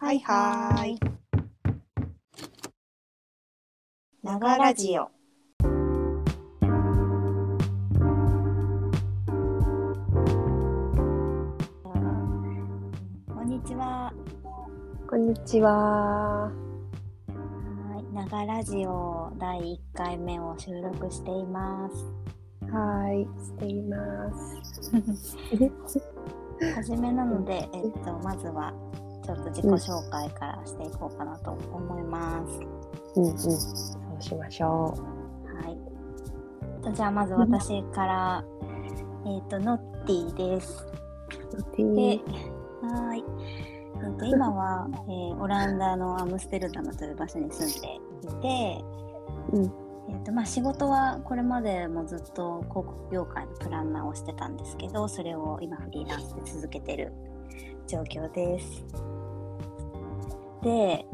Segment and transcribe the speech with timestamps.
[0.00, 1.00] はいはーい。
[4.22, 5.10] ながラジオ。
[13.34, 14.12] こんにちは。
[15.10, 15.72] こんにちは。
[15.72, 16.50] は
[17.98, 22.06] い、ながラジオ第1回目を収録しています。
[22.70, 24.92] はい、しています。
[26.76, 28.72] はじめなので、えっと、まずは
[29.28, 32.60] ちょっと自己紹介からしていこうかなと思います。
[33.16, 34.94] うんうん、そうしましょ
[35.62, 35.76] はい。
[36.82, 38.44] とじゃあまず私から、
[39.26, 40.86] えっと、ノッティです。
[41.52, 41.76] う。
[41.76, 42.20] でで、、
[42.80, 43.24] はーい。
[44.02, 48.84] えっと今は、えーオランダのアムステルダムという場所に住んでいて、
[49.52, 49.64] うん、
[50.08, 57.12] えっとまあ、仕事はこれまでもずっと広告業界のプランナーをしてたんですけどそれを今フリーランスで続けてる
[57.88, 58.84] 状況です。
[60.62, 61.04] で、え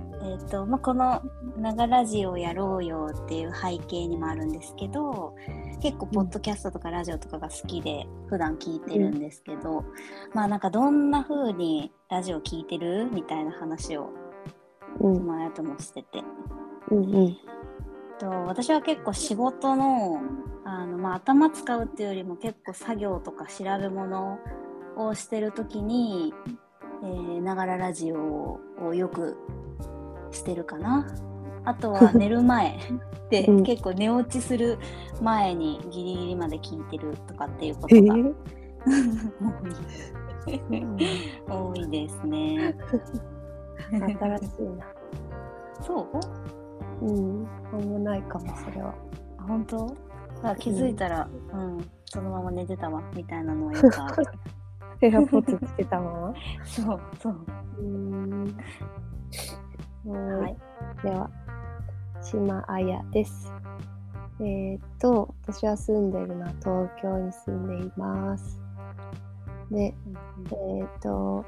[0.43, 1.23] っとまあ、この
[1.57, 5.35] 「ながラジオやろうよ」っていう背景にもあるんですけど
[5.81, 9.85] 結構ポッドキャストとかラジオとかが好きで普段聞いてるんですけど、
[10.33, 14.11] まあなんかどんな風にラジオ聞いてるみたいな話を
[15.01, 16.23] うん、前ともしてて。
[16.91, 17.37] うん、うん、
[18.19, 20.21] と私は結構仕事の
[20.65, 24.39] あの、まあ、頭使うっていうよりも結構作業とか調べ物
[24.97, 26.33] をしてる時に
[27.43, 29.37] ながらラジオをよく
[30.31, 31.07] してるかな。
[31.65, 32.79] あとは寝る前
[33.31, 34.79] で、うん結構寝落ちする
[35.23, 38.35] 前にギリギリまで聞いてるとかっていうこえとが多いー、
[41.49, 42.75] 多いですね。
[43.91, 44.87] 新しいな。
[45.81, 46.07] そ
[47.01, 47.07] う？
[47.07, 48.95] うん、なんもないかも、それは。
[49.39, 49.95] あ本当？
[50.43, 54.27] だ気づいたら、うん、そのまま寝てたわみたいなのはよくある。
[55.01, 56.35] エアポッツつけたまま？
[56.65, 57.37] そうそう。
[57.79, 58.57] うーん。
[60.07, 60.39] は。
[60.39, 61.03] はいい。
[61.03, 61.31] では、
[62.23, 63.53] 島彩です。
[64.41, 68.61] えーっと、私は住んでいるのは東京に住んでいます。
[69.71, 69.95] で、
[70.51, 71.45] えーっと、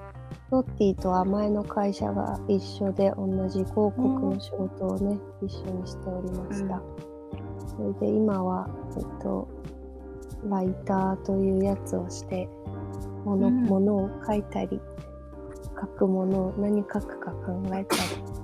[0.51, 6.81] ロッティとは前の会社が一緒で同じ広告の仕事をね、一緒にしておりました。
[7.67, 9.49] それで今は、えっと、
[10.49, 12.49] ライターというやつをして、
[13.27, 14.81] もの,、うんものを書いたり、
[15.81, 18.37] 書くものを何書くか考えたり、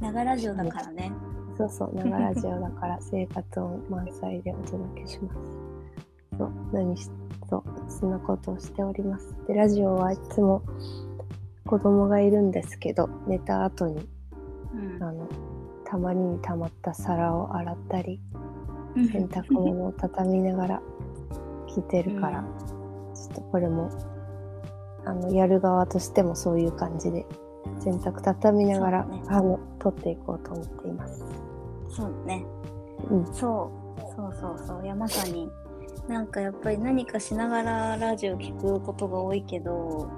[0.00, 1.12] なが ラジオだからね。
[1.56, 5.40] そうそう、ながラジオだから生活音満載でお届けします。
[6.38, 7.10] そう、何し、
[7.48, 9.34] そう、そんなことをしております。
[9.46, 10.62] で、ラジオはいつも
[11.66, 14.08] 子供がいるんですけど、寝た後に、
[14.74, 15.26] うんあの、
[15.84, 18.20] たまりにたまった皿を洗ったり、
[18.94, 20.82] 洗濯物を畳みながら
[21.68, 22.44] 聞いてるから、
[23.14, 23.90] ちょっとこれも、
[25.04, 27.26] あの、やる側としてもそういう感じで、
[27.80, 31.24] 洗濯畳みながら、ねあの、撮っていこうと思っています。
[31.88, 32.44] そうね。
[33.10, 33.82] うんそう。
[34.16, 34.84] そうそうそう。
[34.84, 35.50] いや、まさに。
[36.08, 40.10] なんかやっぱり何かしながらラジオ聞くことが多いけど、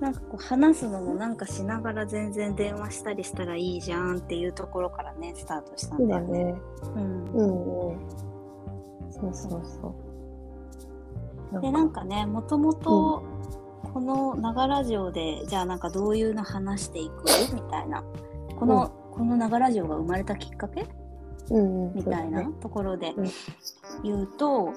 [0.00, 6.18] なんかこう話すのもなんかしながら全然電話したりしたらいいじゃんっていうところからね、スタートしたんだ。
[6.18, 6.54] よね。
[6.94, 7.24] うん。
[7.32, 8.10] うんうん。
[9.10, 9.94] そうそうそ
[11.52, 11.60] う。
[11.60, 13.22] でなんかねもともと
[13.94, 17.24] この「ながラジオ」でじゃあなんかどういうの話していく
[17.54, 18.04] みたいな。
[18.58, 20.86] この、この「ながラジオ」が生まれたきっかけ
[21.50, 23.26] うんうん、みたいなところでうん。
[24.02, 24.72] 言うと、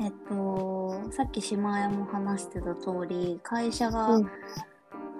[0.00, 4.30] えっとさっき島屋も話してた通り会社が、うん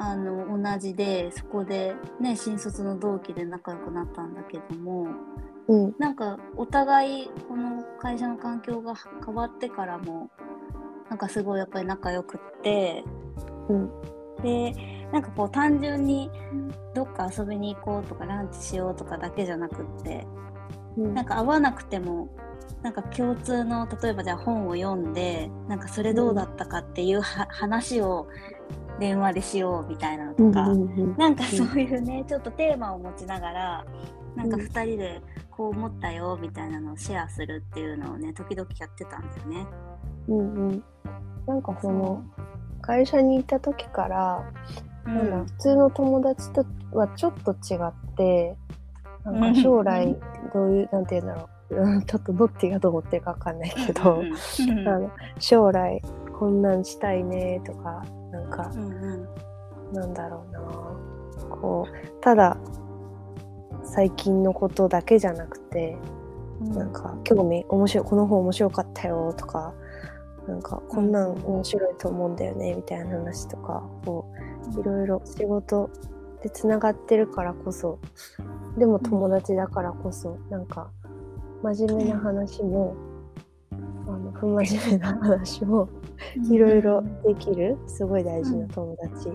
[0.00, 5.08] あの同じでそこでね新卒の同期で仲良くなったんだけども。
[5.68, 10.30] うんなんかお互いこの会社の環境が変わってからも
[11.10, 13.04] なんかすごいやっぱり仲良くって
[13.68, 13.90] うん
[14.42, 14.72] で
[15.12, 16.30] なんかこう単純に
[16.94, 20.26] どっか遊びに行こうとかランチしようとかだけじゃなくって
[20.96, 21.14] うん。
[21.14, 22.28] なんか会わなくても
[22.82, 28.28] なんか共通の例えばじゃあ本を読んでなんかそれどうだったかっていうは話を
[28.98, 33.84] 電話でしようみたいなのとか、うんうんなんかそういうね、ちょっとテーマを持ちながら、
[34.36, 34.62] なんかうん。
[34.62, 35.20] 2人で
[35.50, 39.66] こう思ったよみたいなのをシェアするっていうのをね、時々やってたんだよね。
[40.28, 40.84] うんうん。
[41.46, 42.22] なんかその
[42.82, 44.52] 会社にいた時から、
[45.06, 48.56] うなんだん普通の友達とはちょっと違って
[49.32, 50.16] なんか将来
[50.52, 51.48] どういうなんて言うんだろう。
[51.70, 56.00] うんちょっとどっちがどう思ってるかわかんないけど、うんあの将来
[56.38, 58.70] こんなんしたいねとかなんか
[59.92, 60.60] なんだろうな。
[61.56, 62.56] こうただ
[63.84, 65.96] 最近のことだけじゃなくて
[66.60, 66.72] うん。
[66.72, 69.74] なんか興味面白いこの本面白かったよとか
[70.48, 74.24] なんかこんなん面白いと思うんだよねみたいな話とかを
[74.80, 75.90] いろいろ仕事
[76.42, 77.98] でつながってるからこそ
[78.78, 80.90] でも友達だからこそなんか
[81.62, 82.94] 真面目な話も
[84.06, 85.88] あの不真面目な話も
[86.50, 89.30] いろいろできるすごい大事な友達。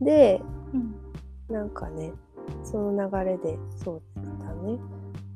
[0.00, 0.40] で
[0.74, 0.94] うん。
[1.48, 2.12] なんかね
[2.64, 4.78] その流れでそうだね。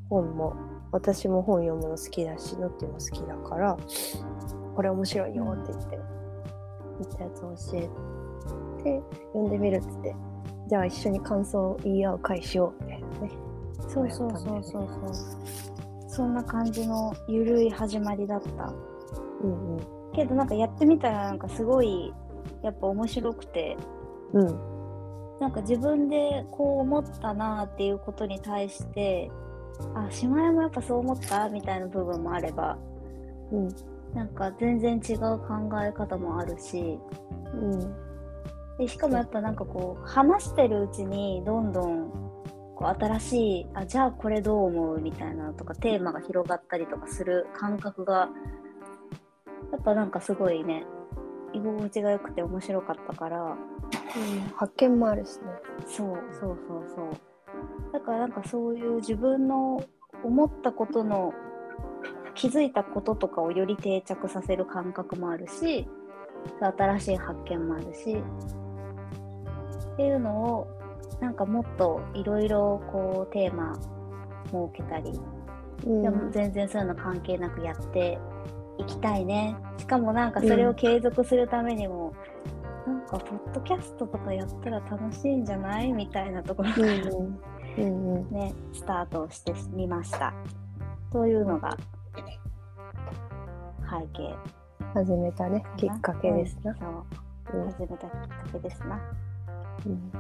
[0.08, 0.56] 本も
[0.92, 3.76] 私も本読むの好きだしのっていうの好きだから
[4.74, 5.98] これ面白いよって言って
[7.00, 9.02] 言ったやつを教えて
[9.32, 10.16] 読んでみるっつって
[10.70, 13.30] じゃあ一緒に感想を言い合う会しようみたいなね。
[13.88, 16.08] そうそうそうそうそう。
[16.08, 18.72] そんな感じのゆるい始まりだった。
[19.42, 20.12] うんうん。
[20.14, 22.14] けどなんかやってみたらなんかすごい
[22.62, 23.76] やっぱ面白くて。
[24.32, 24.46] うん。
[25.40, 29.28] なんか自分でこう思ったなっていうことに対して
[29.94, 32.78] あ姉妹もやっぱそう思ったみたいな部分もあれば
[33.50, 33.68] うん。
[34.14, 36.98] なんか全然違う考え方もあるし
[37.54, 38.09] うん
[38.80, 42.10] でしかもやっぱなんかこう話してるうちにどんどん
[42.74, 48.30] こう新しいあじゃあこれどう思うみたいなのとかテーマが広がったりとかする感覚が
[49.70, 50.86] やっぱなんかすごいね
[51.52, 53.56] 居心地が良くて面白かったから
[54.56, 55.42] 発見もあるしね。
[55.86, 57.92] そうそうそうそう。
[57.92, 59.84] だからなんかそういう自分の
[60.24, 61.34] 思ったことの
[62.34, 65.86] 気づいたこととかをより定着させる感覚もあるし
[66.60, 68.16] 新しい発見もあるし
[70.00, 70.66] っていうのを
[71.20, 73.74] なんかもっといろいろこうテーマ
[74.46, 75.12] 設けたり
[75.84, 76.02] うん。
[76.02, 78.18] でも全然そういうの関係なくやって
[78.78, 79.54] いきたいね。
[79.76, 82.14] しかもなんかそれを継続するためにも、
[82.86, 85.92] なんかポッドキャストとかやったら楽しいんじゃない？
[85.92, 87.40] みたいなところからうんうん。
[87.76, 88.30] うんうん。
[88.30, 90.32] ね、スタートをしてみました。
[91.12, 91.76] というのが
[93.90, 94.34] 背景。
[94.94, 96.74] 始めたねきっかけですな、
[97.52, 97.64] うん。
[97.70, 98.98] 始めたきっかけですな。
[99.86, 100.12] うん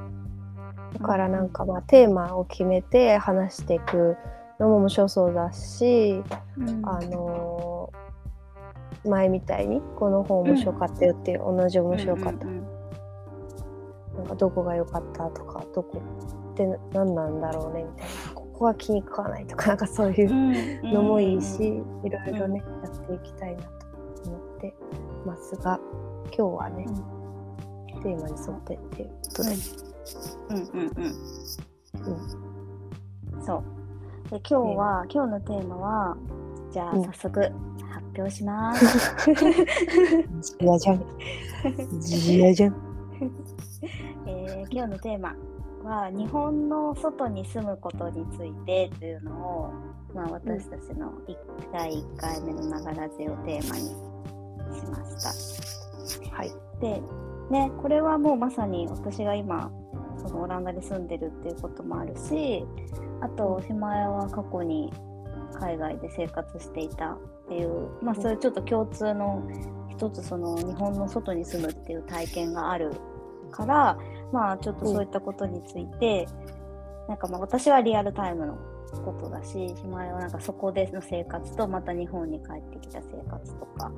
[0.92, 4.16] だからなんかまあテーマを決めて話していく
[4.58, 6.22] のも面白そうだし、
[6.58, 8.00] うんあのー
[9.08, 12.66] 前みたいにこの本面白かったよって同じ面白かった、うん
[14.16, 16.02] なんかどこが良かったとかどこ
[16.52, 24.74] って何なんだろうねみたいなここは気に食わないとかなんかそういうのもいいし、うんいろいろね、やっていきたいなと思って
[25.24, 25.80] ますが
[26.36, 26.86] 今日はね、
[28.02, 29.50] テーマに沿ってっていうことで、
[30.48, 31.04] うんうんうん。
[33.36, 33.44] うん。
[33.44, 33.64] そう。
[34.30, 36.16] で今日は、今日のテーマは
[36.70, 37.04] じゃあうん。
[37.04, 37.52] 早速発
[38.16, 38.86] 表します。
[40.58, 41.04] じゃじゃん。
[42.00, 42.76] じゃじゃん。
[44.26, 45.34] えー今日のテーマ
[45.82, 49.72] は日本の外に住むことについてというのを、
[50.14, 51.36] まあ、私たちの一
[51.72, 53.88] 第1回目のながらじをテーマに
[54.78, 56.36] しました。
[56.36, 56.52] はい。
[56.80, 57.02] で、
[57.50, 59.72] ね、これはもうまさに私が今
[60.18, 62.64] そのオランダに住んでるっていうこともあるし
[63.20, 64.92] あと島屋は過去に
[65.58, 67.18] 海外で生活していたっ
[67.48, 69.42] ていう、まあ、そういうちょっと共通の
[69.90, 72.92] 一つその日本の外に住むっていう体験がある
[73.50, 73.98] から
[74.32, 76.28] まあちょっとそういったことについて、
[77.08, 78.54] なんかまあ私はリアルタイムの
[79.04, 83.90] ことだし島屋はなんかそこでの生活とまた日本に帰ってきた生活とか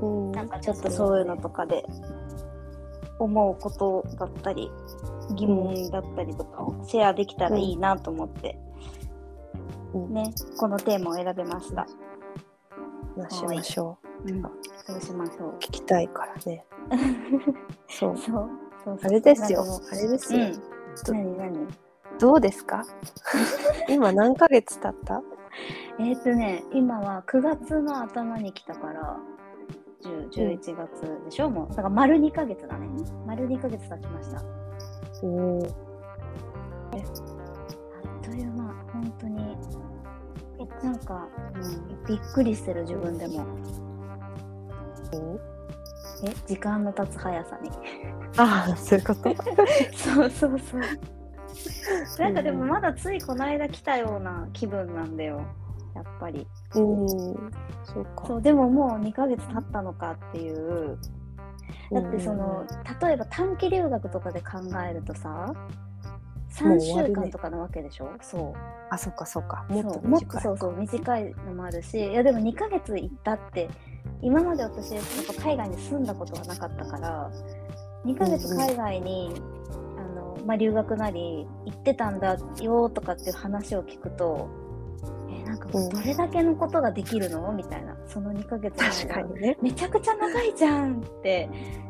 [0.00, 0.32] うん。
[0.32, 1.84] なんかちょっとそういうのとかで
[3.18, 4.70] 思うことだったり
[5.34, 8.58] 疑問だったりとかをシェアできたらいいなと思って、
[9.94, 10.12] うん。
[10.14, 11.86] ねこのテーマを選びました、
[13.16, 14.42] ましましょうん、
[14.86, 15.48] そうしましょう。
[15.50, 16.64] う聞きたいからね。
[17.88, 18.16] そう。
[18.16, 18.50] そう。
[18.84, 18.98] そうそう。
[19.02, 19.62] あれですよ。
[19.90, 21.36] あれですよ、うん。
[21.36, 21.68] 何何？
[22.18, 22.84] どうですか？
[23.88, 25.22] 今何ヶ月経った？
[26.00, 29.18] えっ、ー、とね今は9月の頭に来たから
[30.08, 32.88] 10 11月でしょ、もうだから丸2ヶ月だね
[33.26, 34.42] 丸2ヶ月経ちました
[35.22, 35.74] おー
[36.92, 39.56] あっという間、本当に。
[40.82, 43.44] なんか、うん、びっくりしてる自分でも。
[46.24, 47.70] え、時間の経つ速さに。
[48.38, 49.34] ああそういうこと？
[49.94, 50.80] そうそうそう。
[52.18, 55.42] なんかでもまだついこの間来たような気分なんだよ。
[55.94, 56.46] やっぱり。
[56.74, 57.50] うん。
[57.84, 58.26] そうか。
[58.26, 60.98] そう、でももう2ヶ月経ったのかっていう。
[61.92, 62.64] だってその、
[63.00, 65.54] 例えば短期留学とかで考えるとさ、
[66.62, 68.08] も3う終わるね週間とかなわけでしょ？
[68.20, 68.52] そう。
[68.90, 69.64] あそっかそっか。
[69.68, 73.68] もっともっと短いそうそう短いのもあるしいやでも2ヶ月行ったって
[74.22, 77.30] 今まで私やっぱ海外に住んだことがなかったから
[78.04, 79.32] 2ヶ月海外に、
[79.98, 84.63] あのまあ、留学なり行ってたんだよとかっていう話を聞くとえ
[85.44, 85.88] なんかうん。
[85.88, 87.52] どれだけのことができるの？
[87.52, 87.96] みたいな。
[88.06, 89.58] その2ヶ月確かにね。
[89.62, 91.48] めちゃくちゃ長いじゃんって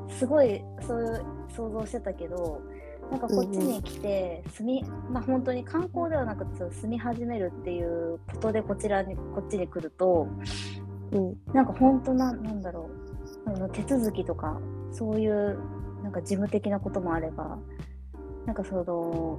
[0.09, 2.61] すごいそういう想像してたけど
[3.11, 10.27] なんかこっちに来て住み、まあ本当に観光ではなくて住み始めるっていうことでこちらにこっちに来ると
[11.13, 11.37] うん。
[11.53, 13.05] なんか本当ななんだろう。
[13.47, 14.59] あの手続きとか
[14.91, 15.59] そういう
[16.03, 17.59] なんか事務的なこともあれば
[18.47, 19.39] なんかその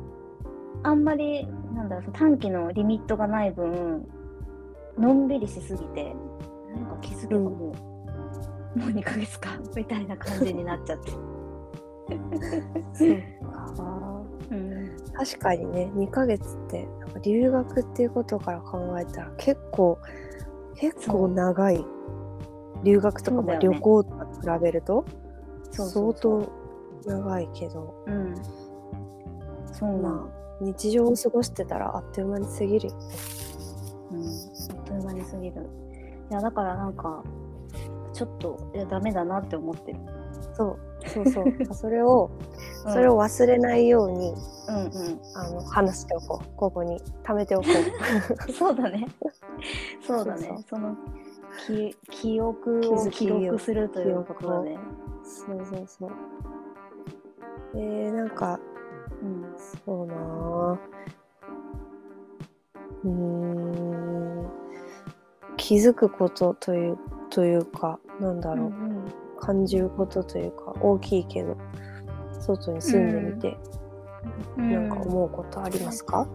[0.84, 4.08] あんまりなんだろう短期のリミットがない分
[4.98, 6.16] のんびりしすぎて
[6.74, 7.52] なんか気づけばもう、
[8.80, 11.12] もう2ヶ月か みたいな感じになっちゃって。
[12.94, 14.24] そうか。
[14.52, 19.98] うん確かにね、2ヶ月って、なんか留学っていうことから考えたら結構、
[20.76, 21.86] 結構長い。
[22.84, 25.06] 留学とか、まあそうだよね旅行とかと比べると、
[25.72, 26.44] 相当
[27.06, 28.36] 長いけど、うん、
[29.72, 33.06] そうなの、まあ、日常を過ごしてたらあっという間に過ぎるよね。
[34.12, 35.70] うん、あっという間に過ぎる。
[36.32, 37.24] いや、だからなんか、
[38.14, 40.00] ちょっと、いや、ダメだなって思ってる。
[40.54, 41.46] そう、そうそう。
[41.76, 42.56] それを、うん
[42.88, 44.34] それを忘れないように、
[44.68, 45.20] うんうん。
[45.34, 46.56] あの話しておこう。
[46.56, 47.68] ここに貯めておこ
[48.48, 48.52] う。
[48.54, 49.08] そうだね。
[50.06, 50.56] そうだね。
[50.70, 50.96] その
[51.66, 54.78] 記記憶を記録するということだね。
[55.24, 56.12] そうそうそう。
[57.76, 58.60] えー、なんか、
[59.22, 59.46] うん。
[59.86, 60.78] そうなぁ。
[63.04, 64.52] うーん。
[65.58, 66.98] 気づくことという
[67.30, 69.06] というか、なんだろう、うん
[69.38, 71.56] 感じることというか、大きいけど、
[72.40, 73.58] 外に住んでみて、
[74.58, 76.28] うん、なんか思うことありますか、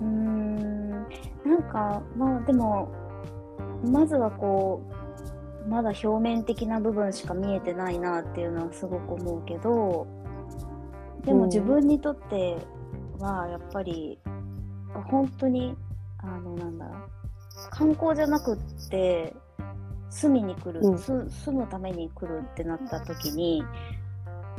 [0.00, 0.90] うーん。
[0.90, 0.96] な
[1.58, 2.88] んか、まあでも、
[3.84, 4.82] まずはこ
[5.66, 10.06] う、まだ表面的な部分しか見えてないなっていうのはすごく思うけど、
[11.24, 11.34] でう。
[11.36, 12.56] んも自分にとって
[13.18, 14.18] はやっぱり、
[15.10, 15.76] 本当に、
[16.18, 16.98] あの、なんだろう、
[17.70, 18.58] 観光じゃなくっ
[18.90, 19.34] て、
[20.10, 20.98] 住みに来る、うん。
[20.98, 23.62] す住むために来るってなった時に、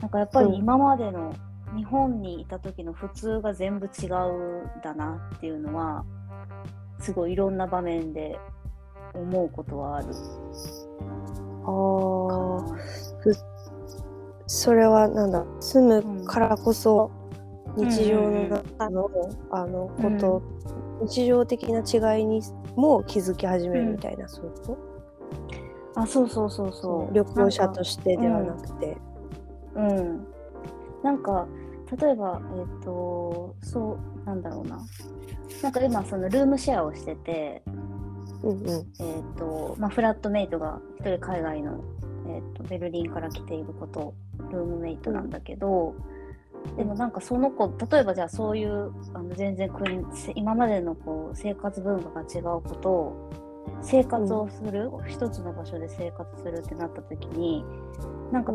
[0.02, 1.34] なんかやっぱり今までの
[1.76, 6.04] 日本にいた時の普通が全部違うんだなっていうのは、
[7.00, 8.40] すごいいろんな場面で
[9.14, 10.08] 思うことはある。
[11.66, 13.53] ああ、
[14.54, 17.10] それはなんだ、住むからこそ、
[17.76, 19.10] 日常の中の、
[19.50, 20.44] あのこと、
[21.02, 22.40] 日常的な違いに
[22.76, 24.60] も気づき始めるみたいな、そういうこ
[25.96, 26.02] と？
[26.02, 27.14] あ、そうそうそうそう。
[27.14, 28.98] 旅行者とししてではなくて。
[29.76, 30.28] うん。
[31.04, 31.48] なんか、
[32.00, 34.80] 例えば、えっ、と、そう、なんだろうな。
[35.64, 37.64] なんか今、そのルームシェアをしてて、
[38.44, 38.68] うんうん。
[38.68, 41.84] えっ、と、まあ、フラットメイトが一人海外の、
[42.28, 44.14] えっ、と、ベルリンから来ていること、
[44.52, 45.96] ルームメイトなんだけど、
[46.78, 53.30] でもなんかその子、例えばじゃあそういう、あの全然国、せ今までのこう生活文化が違うことを、
[53.82, 57.64] 生活をする、一つの場所で生活するってなった時に、
[58.32, 58.54] なんか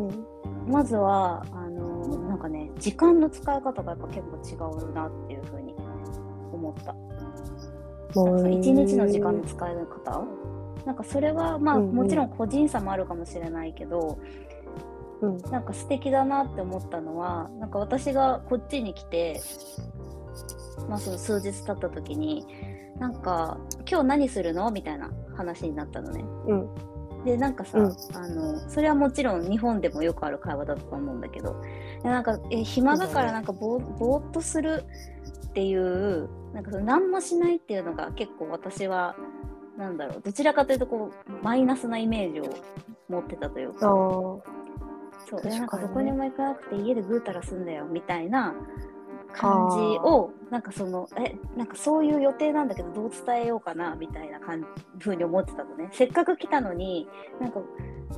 [0.66, 4.22] まずは、あのなんかね、時間の使い方がやっぱ結
[4.56, 5.74] 構違うなっていうふうに
[6.52, 6.94] 思った。
[8.48, 10.24] 一日の時間の使い方
[10.84, 11.94] なんかそれはまあ、うんうん。
[11.94, 14.18] もちろん個人差もあるかもしれないけど
[15.20, 15.38] うん。
[15.50, 19.40] なんか素敵だなって思ったのはなんか私がこっちに来て、
[20.88, 22.46] まあ、その数日経った時に
[22.98, 23.58] なんか
[23.88, 26.24] 今日何するのみたいな話になったのね。
[26.46, 27.24] うん。
[27.24, 27.96] でなんかさ、うん。
[28.14, 31.60] あのそれはもちろん日本でもよくある会話だと思うんだけど
[32.02, 34.84] でなんかえ暇だからなんかぼぼーっとする
[35.48, 39.16] っていうなんかその何もしないっていうのが結構私は
[39.78, 42.52] なんだろうどちらかというとこうマイナスなイメージを
[43.08, 43.80] 持ってたというか。
[43.80, 44.58] そう。
[45.44, 48.54] ねなんかどこにも行かなくて家でぐうたらすんだよみたいな
[49.32, 54.66] 感じをなんかそのえなんかそういう予定なんだけどどう伝えようかなみたいな感じ
[54.98, 55.88] ふうに思ってたのね。
[55.92, 57.08] せっかく来たのに
[57.40, 57.60] なんか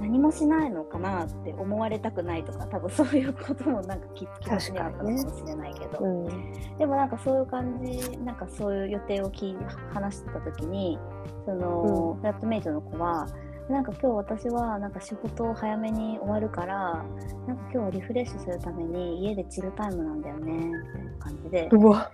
[0.00, 9.57] 何もしないのかなって思われたくないとか多分そういうこともなんかき気持ちにはあったのかもしれないけど、うんでもなんかそういう感じなんかそういう予定を聞い
[9.93, 10.99] 話してた時に
[11.45, 13.26] その、フラットメイトの子は
[13.71, 17.05] なんか今日私はなんか仕事を早めに終わるから
[17.47, 21.69] なんか今日はリフレッシュするために家でチルタイムなんだよねみたいな感じで。
[21.71, 22.11] うわ。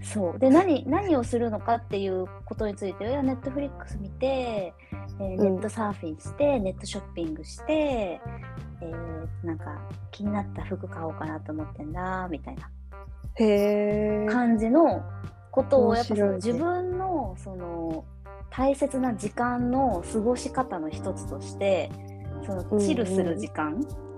[0.00, 0.38] そう。
[0.38, 9.76] で何何をするのかっていうことについていやネットフリックス見て、えーネットサーフィンして、ネットショッピングして、えーなんか
[10.12, 12.70] 気になった服買おうかなと思ってんだみたいな。
[14.32, 15.02] 感じの
[15.50, 18.04] ことをやっぱその自分のその
[18.54, 21.90] 大切な時間の過ごし方の一つとして
[22.44, 24.12] そのチルする時間、うん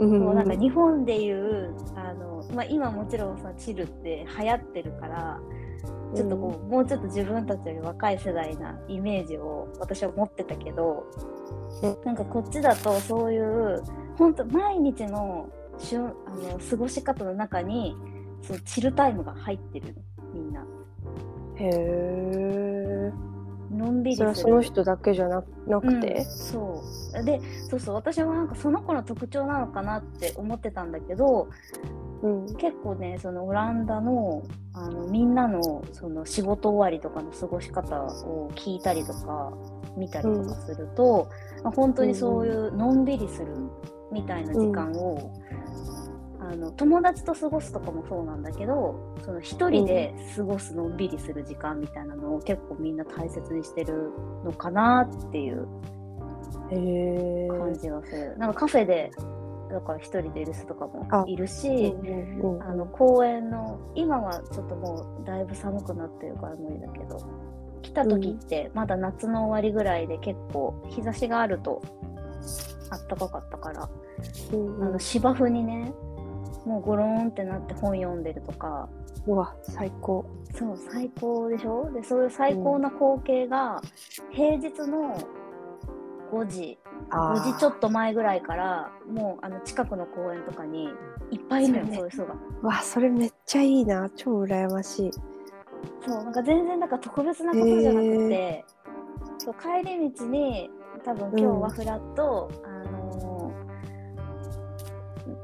[0.00, 5.40] もうなんか日本でいうあの、まあ、今もちろんさチルって流行ってるから
[6.14, 11.04] ちょっとこう、もうちょっと自分たちより若い世代なイメージを私は持ってたけど、
[12.04, 13.82] なんかこっちだとそういう
[14.16, 17.96] 本当毎日のしゅあの過ごし方の中に
[18.42, 19.94] そのチルタイムが入ってる
[20.32, 20.64] みんな。
[21.56, 22.67] へえ。
[23.78, 26.82] のんびりするそれはその人だけじゃななくうんて、そ
[27.14, 27.24] う。
[27.24, 31.48] でそうそう私はなんかその子の特徴なのかなって思ってたんだけど
[32.22, 32.46] うん。
[32.56, 34.42] 結構ねそのオランダの
[34.74, 39.52] あのみんなのその仕事終わりとかの過ごし方を聞いたりとか
[39.96, 41.28] 見たりとかすると、
[41.62, 43.48] まあ本当にそういうのんびりする
[44.12, 45.32] みたいな時間を、
[46.50, 54.10] あの友達と過ごすとかもそうなんだけどその一人で過ごすのんびりする時間みたいなのを結構みんな大切にしてる
[54.44, 55.66] のかなっていう。
[56.70, 58.36] 感じがする。
[58.36, 59.10] なんかカフェで
[59.70, 61.94] だから一人でいる人とかもいるし、
[62.60, 67.18] あの公園の今はちょっともうだいぶ寒くなってるから無理だけど
[67.82, 71.82] 来た時ってまだ夏の終わりぐらいで結構日差しがあると
[72.90, 73.88] あったかかったから、
[74.52, 75.92] うんあの芝生にね
[76.68, 78.88] もうゴローンってなって本読んでるとか。
[79.26, 80.24] うわ最高。
[80.54, 81.90] そう最高でしょ？
[81.92, 83.80] でそういう最高な光景が
[84.30, 85.16] 平日の
[86.32, 86.78] 5時
[87.10, 90.90] あ5時ちょっと前ぐらいからもうあの近くの公園とかに
[91.30, 91.96] いっぱいいるのよそれね。
[91.96, 92.34] そういう人が。
[92.68, 94.10] わそれめっちゃいいな。
[94.14, 95.10] 超羨ましい。
[95.12, 95.20] そ
[96.20, 98.64] うなんか全然なんか特別なことじゃなくて、
[99.38, 100.70] そう帰り道に
[101.04, 102.77] 多分今日はフラッと、あのー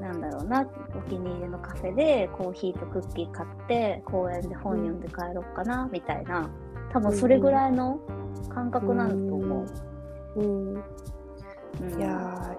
[0.05, 6.49] なんだろうなお気に入りのカフェでコーヒーとクッキー買って公園で本読んで帰ろうかな、みたいな。
[6.93, 7.99] 多分それぐらいの
[8.49, 9.65] 感覚なんだと思
[10.35, 10.39] う。
[10.39, 11.99] うんうん。
[11.99, 12.55] いや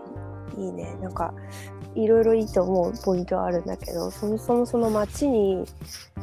[0.57, 0.97] ーいいね。
[1.01, 1.33] なんか
[1.95, 5.65] いろいろいいと思うポイントはあるんだけどそもそもその街に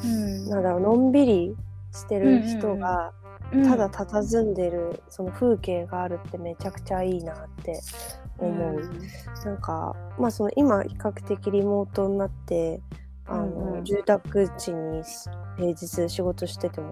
[0.03, 0.49] うん。
[0.49, 1.55] なんだろうのんびり
[1.91, 3.13] してる人が
[3.51, 3.63] うん。
[3.63, 7.79] ただ佇んでるその風景があるってめちゃくちゃいいなって
[8.37, 8.81] 思う。
[9.45, 12.81] なんかまあその今比較的リモートになって
[13.25, 13.83] あの、うんうん。
[13.83, 15.03] 住宅地に
[15.57, 16.91] 平日仕事してても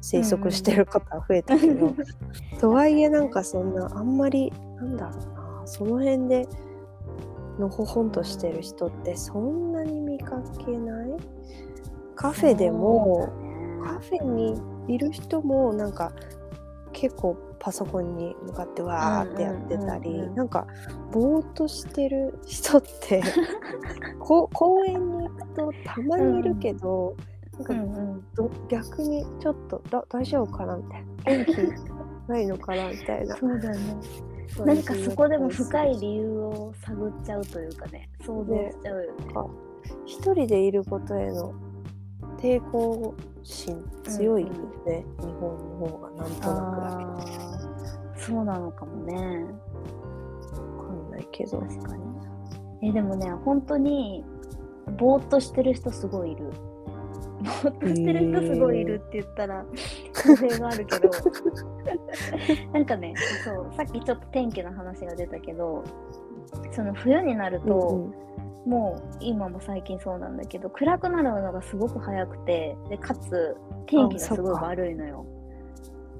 [0.00, 1.94] 生息してる方は増えたけど、
[2.58, 6.48] とはいえなんかそんなあんまりなんだろうなその辺で
[7.58, 11.10] のほほんとしてる人ってそんなに見かけない？
[12.16, 13.28] カフェでも
[13.82, 16.12] カフェにいる人もなんか
[16.92, 20.66] 結構パソコンに向かってわーってやってたり、うんうんうんうんなんか
[21.12, 23.22] ぼーっとしてる人って
[24.18, 27.14] こ公園に行くとたまにいるけど、
[27.58, 30.98] うなんかんうんど逆にちょっとだ大丈夫かなみた
[31.32, 33.78] いな元気ないのかなみたいなそうだね。
[34.64, 39.18] 何かそこでも深い理由を探っちゃうというかね、想像しちゃうよね。
[40.06, 41.52] 一人でいることへの
[42.40, 44.48] 抵抗心強いよ
[44.86, 47.24] ね、日本の方がなんとなくだ
[48.16, 49.14] けそうなのかもね。
[49.14, 52.04] わかんないけど確かに。
[52.82, 54.24] え、でもね、本当に、
[54.98, 56.44] ぼーっとしてる人すごいいる。
[56.44, 59.64] ぼーっとしてる人すごいいるって言ったら、
[60.26, 61.10] 語弊があるけど、
[62.72, 65.82] なんかね、そう、さっきちょっと天気の話が出たけど、
[66.72, 68.30] その冬になると、うん
[68.66, 75.24] もう今も最近そうなんだけど暗くなるのがすごく早くてでかつ天気がすごい悪いのよ。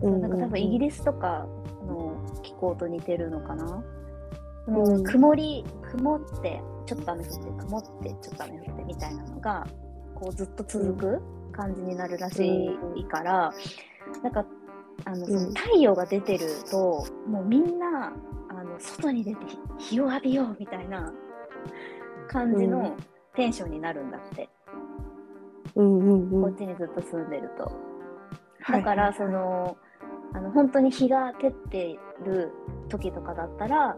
[0.03, 1.47] うんうんなんか多分イギリスとか
[1.87, 3.65] の気候と似てるのかな。
[3.65, 4.73] ん。
[4.73, 9.67] もう曇り曇ってちょっと雨降って曇ってちょっと雨降ってみたいなのが
[10.15, 13.53] こうずっと続く感じになるらしいから、
[14.23, 14.47] なんか
[15.05, 15.55] あのそのうん。
[15.55, 18.15] 太陽が出てると、もうみんな
[18.61, 19.39] あの外に出て
[19.79, 21.11] 日を浴びようみたいな
[22.29, 22.95] 感じうの
[23.35, 24.51] テンションになるんだって、
[25.75, 26.43] うんうんうん。
[26.43, 27.65] こっちにずっと住んでると。
[28.63, 29.79] はいだからその
[30.35, 32.53] あの本当に日が照ってる
[32.91, 33.97] 時とかだったら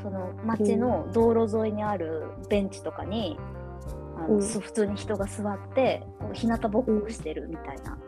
[0.00, 3.36] その街の道路沿いにあるベンチとかに、
[4.16, 4.42] あのうん。
[4.42, 7.98] す普通に人が座ってこう日向ぼっこしてるみたいな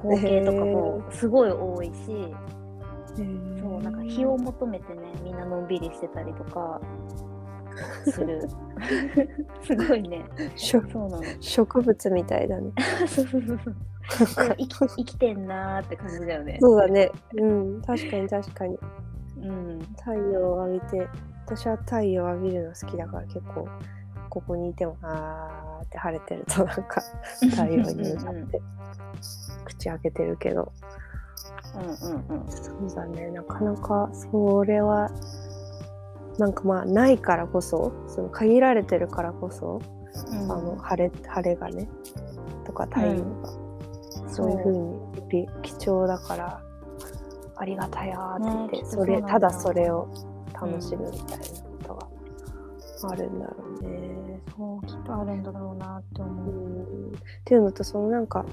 [0.00, 2.32] 光景とかもすごい多いし、
[3.14, 6.80] そうなんか日を求めてねみんなのんびりしてたりとか
[8.04, 8.48] する。
[9.64, 10.24] すごいね。
[10.56, 11.22] そうなの。
[11.40, 12.72] 植物みたいだね。
[13.06, 13.76] そうそうそうそう。
[14.58, 16.58] 生き生きてんなーって感じだよね。
[16.60, 17.10] そうだね。
[17.34, 17.82] うん。
[17.82, 18.78] 確かに確かに。
[19.42, 19.78] うん。
[19.96, 21.08] 太陽を浴びて
[21.46, 23.68] 私は太陽を浴びるの好きだから結構
[24.30, 27.02] ここにいてもあーって晴れてるとなんか
[27.50, 28.62] 太陽に向かって
[29.64, 30.72] 口開けてるけど
[31.74, 32.50] うんうんうん。
[32.50, 33.30] そうだね。
[33.30, 35.10] なかなかそれは
[36.38, 39.80] なんかまあないからこそその限られてるからこそ、
[40.30, 40.52] うん。
[40.52, 41.88] あの晴れ晴れがね
[42.64, 43.50] とか太陽が、
[44.28, 44.72] そういうふう
[45.32, 46.60] に貴重だから
[47.56, 50.08] ありがたやーって言って、ねそれただそれを
[50.54, 51.44] 楽しむみたいな
[51.88, 52.08] こ
[53.00, 54.40] とがあるんだろうね。
[54.56, 56.24] そうきっとあるんだろうなってう。
[56.24, 56.46] 思う。
[56.46, 57.08] ん。
[57.08, 58.44] っていうのとそのなんか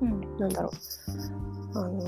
[0.00, 0.38] うん。
[0.38, 0.72] なんだろう
[1.74, 2.00] あの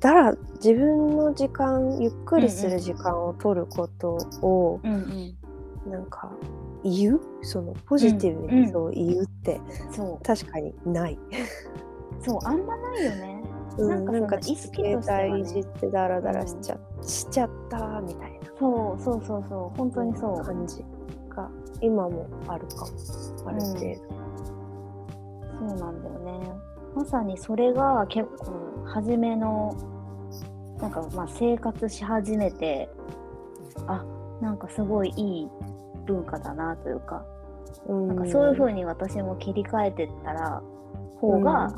[0.00, 5.90] だら自分の時間ゆっくりする時間を取ることを、うんうん。
[5.90, 6.30] なんか
[6.84, 7.20] 言う？
[7.42, 8.64] そのポジティブうんうん。
[8.64, 9.60] にそう言うって。
[9.90, 10.24] そう。
[10.24, 11.18] 確かにない。
[12.20, 13.42] そうあんまないよね。
[13.78, 15.40] うん、なんかそのちょっと意識としてはね。
[15.40, 18.46] いじってダラダラしちゃ,、しちゃったみたいな。
[18.58, 19.76] そうそうそうそう。
[19.78, 20.44] 本当にそう。
[20.44, 20.84] 感じ
[21.28, 21.48] が
[21.80, 22.92] 今もあるかも。
[23.46, 23.80] ある程度。
[25.58, 26.40] そうなんだよね。
[26.94, 29.76] まさにそれが結構初めの
[30.80, 32.88] なんかまあ生活し始めて
[33.86, 34.04] あ
[34.40, 35.48] なんかすごいいい
[36.06, 37.24] 文化だなというか、
[37.86, 38.08] うん。
[38.08, 40.62] なんかそういう風に私も切り替えてったら
[41.20, 41.76] 方が、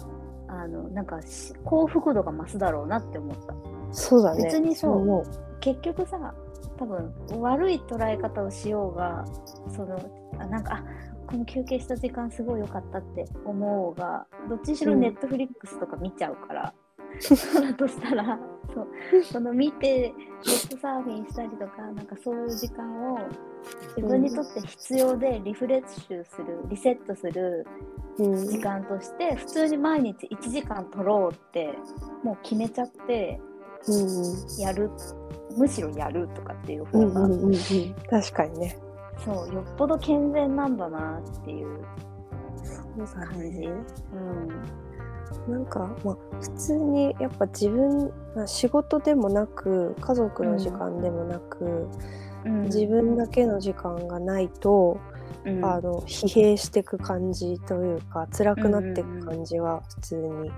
[0.48, 3.54] あのなんかし幸福度が増すだろうなって思った。
[3.92, 4.44] そうだね。
[4.44, 4.96] 別にそう。
[4.98, 5.24] 思
[5.60, 6.34] 結局さ
[6.78, 9.24] 多分悪い捉え方をしようが
[9.68, 9.98] その
[10.38, 10.84] あなんかあ
[11.26, 15.00] この休憩した時間すごい良かったって思うがどっちにしろうん。
[15.00, 16.74] ネットフリックスとか見ちゃうから、
[17.20, 18.38] そ うだとしたら
[18.74, 23.18] そうその見てネットサーフィンしたりとかなんかそういう時間を
[23.96, 27.66] 自分にとって必要でリフレッシュするリセットする
[28.18, 28.36] うん。
[28.46, 31.78] 時間として普通に毎日1時間取ろうって
[32.22, 33.40] もう決めちゃって
[33.88, 34.60] うん。
[34.60, 34.90] やる
[35.56, 37.54] むしろやるとかっていうう方が、んうんうんうん。
[38.08, 38.78] 確かにね。
[39.18, 41.84] そうよっぽど健全なんだなっていう
[43.06, 43.68] 感じ、ね
[45.48, 45.52] うん。
[45.52, 51.88] なんか、まあ、普通にやっぱ自分まあ仕事でもなく家族の時間でもなく、
[52.44, 54.98] うん、自分だけの時間がないと、
[55.44, 55.64] うん。
[55.64, 60.50] あの疲弊していく感じというか辛くなっていく感じは普通に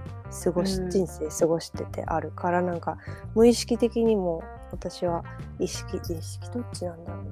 [0.45, 0.91] 過ごし、うん。
[0.91, 2.99] 人生過ごしててあるからなんか
[3.35, 5.25] 無意識的にも私は
[5.59, 7.25] 意識意識どっちなんだろう。
[7.25, 7.31] な、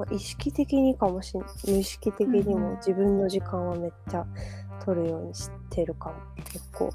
[0.00, 2.62] まあ、意識的にかもしん無意識的にうんうん。
[2.62, 4.26] も自分の時間はめっちゃ
[4.82, 6.14] 取るようにしてるかも。
[6.46, 6.90] 結構。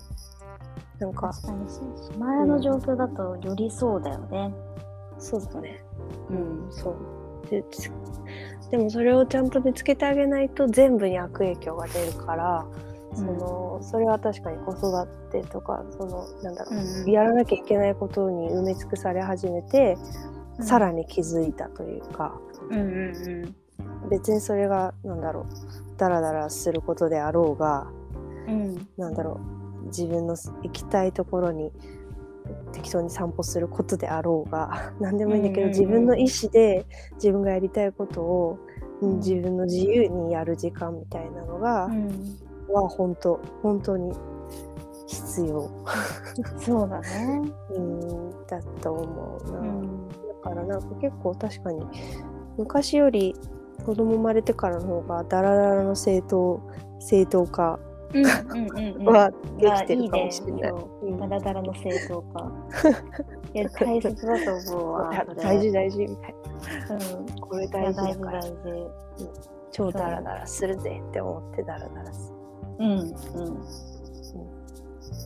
[0.98, 1.80] なんか確かにし
[2.18, 4.52] 前の状況だとよりそうだよね。
[5.20, 5.84] そうだね。
[6.30, 6.68] うん。
[6.72, 6.96] そう。
[7.50, 7.92] でつ
[8.72, 12.66] でもそれをちゃんと見つけてあげないと全部に悪影響が出るから、
[13.14, 17.12] そのそれは確かに子育てとかそのなんだろう、うんうん。
[17.12, 19.96] やらなきゃいけないことに埋め尽くされ始めて、
[20.58, 20.66] うん。
[20.66, 22.34] さらに気づいたというか
[22.70, 22.86] うんうん
[24.04, 24.10] うん。
[24.10, 25.46] 別にそれがなんだろう
[25.98, 27.88] ダラダラすることであろうが
[28.48, 28.88] うん。
[28.98, 29.40] なんだろ
[29.84, 31.72] う自分の行きたいところに
[32.72, 38.58] 適当に散歩することであろうが 何でもいいんだけど、自分の意思で自分がやりたいことを、
[39.02, 39.18] うんうん。
[39.18, 42.38] 自分の自由にやる時間みたいなのが、うん。
[42.70, 44.14] は本当本当に
[45.08, 45.70] 必要、
[46.58, 47.42] そうだね。
[47.76, 50.08] うん、だと思うな、うん。
[50.08, 51.86] だからなんか結構確かに
[52.58, 53.36] 昔より
[53.86, 56.62] 子供生まれてからの方がダラダラの正当
[57.00, 57.80] 正当化
[58.14, 60.74] うんうんうんうんはできてるかもしれない。
[61.20, 62.52] ダラダラの正当化。
[63.54, 65.26] いや大切だと思うわ。
[65.36, 66.36] 大事大事みたい
[66.92, 67.42] うんな。
[67.42, 68.74] これ大事だから大事大
[69.18, 69.30] 事。
[69.72, 72.34] 超ダラダラするぜって思ってダラダラす
[72.80, 73.00] うんうん。
[73.00, 73.12] る。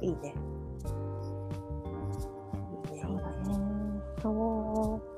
[0.01, 0.09] いいね。
[0.09, 0.33] いいね。
[3.01, 4.01] そうだね。
[4.23, 5.08] そう。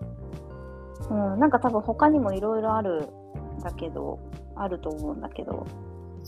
[1.11, 3.09] うん、なんか多分他にもいろいろある
[3.57, 4.19] んだけど、
[4.55, 5.67] あると思うんだけど、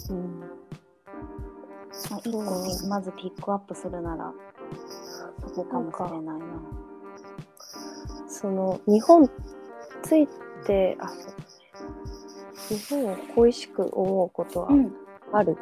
[0.09, 4.33] うんまあ、一個ピまずピックアップするなら、
[5.39, 6.45] そこかもしれないな。
[8.27, 9.29] その日本
[10.01, 10.27] つい
[10.65, 14.91] てあそう日本を恋しく思うことはうん。
[15.31, 15.57] ある、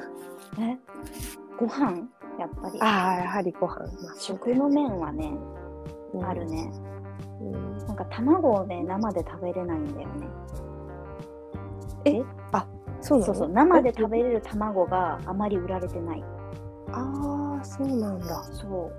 [0.58, 0.78] え？
[1.58, 2.08] ご飯？
[2.38, 2.80] やっぱり。
[2.80, 5.36] ああやはりご飯、まあ食の面はね、
[6.14, 6.72] うんあるね。
[7.52, 10.28] うんなんか卵をね、生で食べれないんだよね。
[13.00, 13.32] そうなの？
[13.32, 16.24] そうそう、生で食べれる卵があまり売られてない。
[16.92, 18.92] ああそうなんだそう。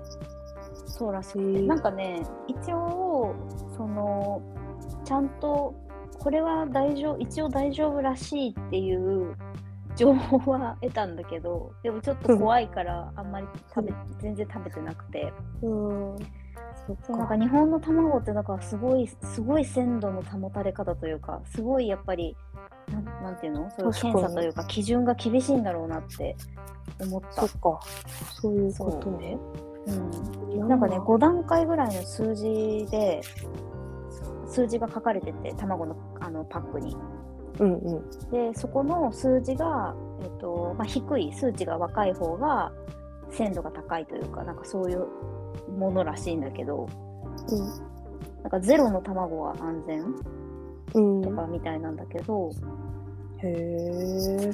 [0.88, 1.44] そうらしくて。
[1.44, 3.34] へーなんかね、一応、
[3.76, 4.40] その、
[5.04, 5.74] ちゃんと、
[6.18, 9.34] これは大丈夫、一応大丈夫らしいっていう
[9.96, 15.32] 情報は得たんだけど、でもちょっと怖いから、あんまり食べ、全然食べてなくて。
[15.62, 16.16] うん
[17.06, 22.36] そなんか日本の卵ってだからすごいすごい鮮度の保たれ方というかすごいやっぱり
[22.92, 23.70] なんなんていうの？
[23.70, 26.36] そういう検査というか基準が厳しいんだろうなって
[27.00, 27.46] 思った。
[27.46, 27.60] そっ。
[27.60, 27.80] か。
[28.40, 29.38] そういうことね。
[29.86, 30.64] う。
[30.64, 33.20] ん、なんかね5段階ぐらいの数字で
[34.46, 36.96] 数字が書かれてて卵のあのパックに。
[37.58, 38.30] うんうん。
[38.30, 42.72] でそこの数字がえっとまあ、低い数値が若い方が
[43.30, 45.06] 鮮度が高いというかなんかそういう
[45.78, 46.88] ものらしいんだけど
[48.42, 50.14] なんかゼロの卵は安全
[50.94, 51.22] うん。
[51.22, 52.50] とかみたいなんだけど、
[53.38, 54.52] へえ。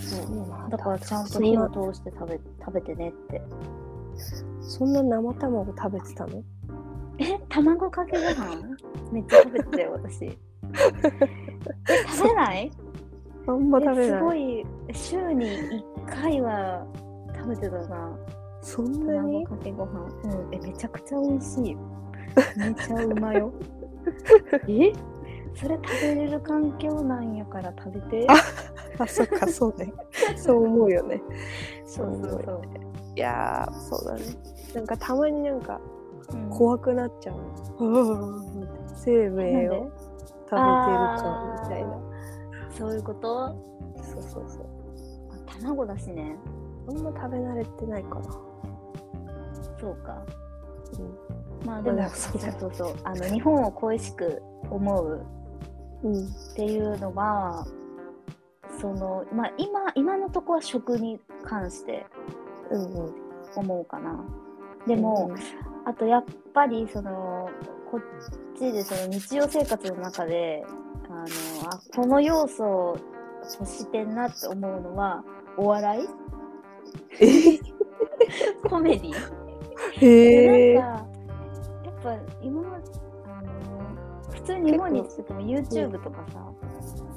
[0.00, 3.40] そうなんだからちゃんと火を通して食べ食べてねって。
[4.60, 6.42] そんな生卵食べてたの？
[7.18, 7.38] え？
[7.48, 8.76] 卵かけご飯？
[9.12, 10.24] めっちゃ食べてたよ私。
[10.26, 10.38] え
[12.08, 12.70] 食べない？
[13.46, 14.20] あんま食べない。
[14.20, 16.84] ごい週に1回は
[17.34, 18.18] 食べてたな
[18.66, 21.76] そんな卵にかけご飯うんえめちゃくちゃ美味しい
[22.56, 23.52] めちゃうまよ
[24.68, 24.92] え？
[25.54, 28.26] それ食べれる環境なんやから食べて
[28.98, 29.92] あ、そっか、そうね。
[30.36, 31.22] そう思うよね。
[31.86, 32.62] そうそうそう、
[33.14, 34.22] いやー、そうだね。
[34.74, 35.80] なんかたまになんか
[36.32, 37.32] うん怖くなっちゃ
[37.80, 37.84] う。
[37.84, 41.98] うん生命を食べてるかみたいな。
[42.70, 43.48] そういうこと？
[44.02, 44.66] そうそうそう。
[45.30, 46.36] あ卵だしね
[46.88, 48.26] あんま食べ慣れてないかな。
[49.80, 50.22] そうか。
[50.98, 51.64] う。
[51.64, 55.26] んまあでも、まあそそうそうそうあの日本を恋しく思う。
[56.02, 56.26] うん。
[56.26, 57.66] っていうのは
[58.80, 62.06] その、まあ、今今のところは食に関して
[62.70, 63.14] うんうん。
[63.54, 64.22] 思うかな。
[64.86, 65.34] でも、
[65.86, 67.48] あとやっぱりその
[67.90, 68.00] こっ
[68.58, 70.62] ちでその日常生活の中で
[71.08, 71.24] あの
[71.70, 72.98] あこの要素を
[73.60, 75.24] 欲してんなって思うのは
[75.56, 76.08] お笑い？
[77.20, 77.58] え？
[78.68, 79.45] コメディ？
[80.00, 80.74] へえ。
[80.74, 81.08] でなんか
[81.84, 82.84] やっぱ今まで
[83.26, 86.56] あの普通に日本にしてても YouTube とかさ、うん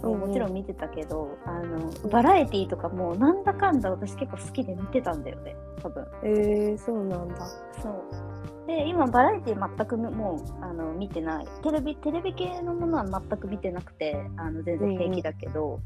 [0.01, 6.07] もちろん見てたけど、あのバラエティーとかもなんだかんだ私結構好きで見てたんだよね多分。
[6.23, 7.35] えー、そうなんだ。
[7.81, 8.65] そう。
[8.65, 11.47] で今バラエティー全くもうあの見てない。
[11.63, 15.81] テレビテレビ系のものは全く見てなくてあの全然平気だけど、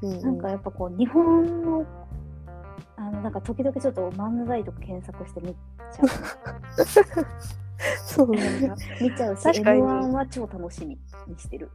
[0.00, 0.20] うんうん。
[0.22, 1.84] なんかやっぱこう日本の
[3.06, 7.26] あのなんか時々ちょっと漫才とか検索して見ちゃ
[8.04, 8.74] そうなんだ。
[8.74, 11.70] う見ちゃうし確かに M1 は超楽しみにしてる、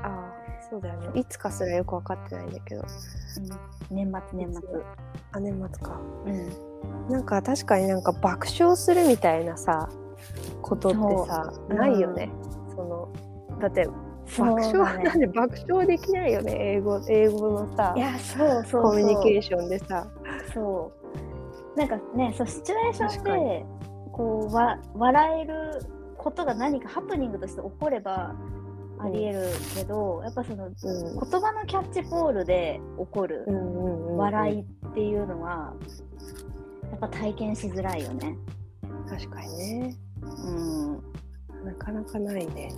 [0.00, 0.32] ああ、
[0.68, 1.20] そうだよね。
[1.20, 2.82] いつかすらよくわかってないんだけど。
[3.90, 4.62] うん、年末年末
[5.32, 6.00] あ、年末か。
[6.26, 6.76] うん
[7.08, 9.88] なんか確かになんか爆笑するみたいなさ、
[10.60, 10.98] ことって
[11.30, 12.30] さ、ないよね。
[12.74, 13.08] その、
[13.60, 13.88] だって
[14.38, 20.06] 爆笑、なんで爆笑できないよね、英語、英語のさい、やそうそうそうコミュニケーションでさ。
[20.52, 20.92] そ
[21.74, 23.66] うなんかねそうシチュエーションで
[24.12, 25.82] こうわ笑える
[26.16, 28.34] ことが何かハプニングとして起これば
[28.98, 29.42] ありえる
[29.74, 30.72] けど、やっぱそのうん。
[30.72, 35.74] 言葉のキャッチボールで起こるうんうんうん、笑いっていうのは
[36.90, 38.38] やっぱ体験しづらいよね。
[39.06, 39.96] 確かにね。
[40.22, 40.92] うん、
[41.64, 42.72] なかなかないね。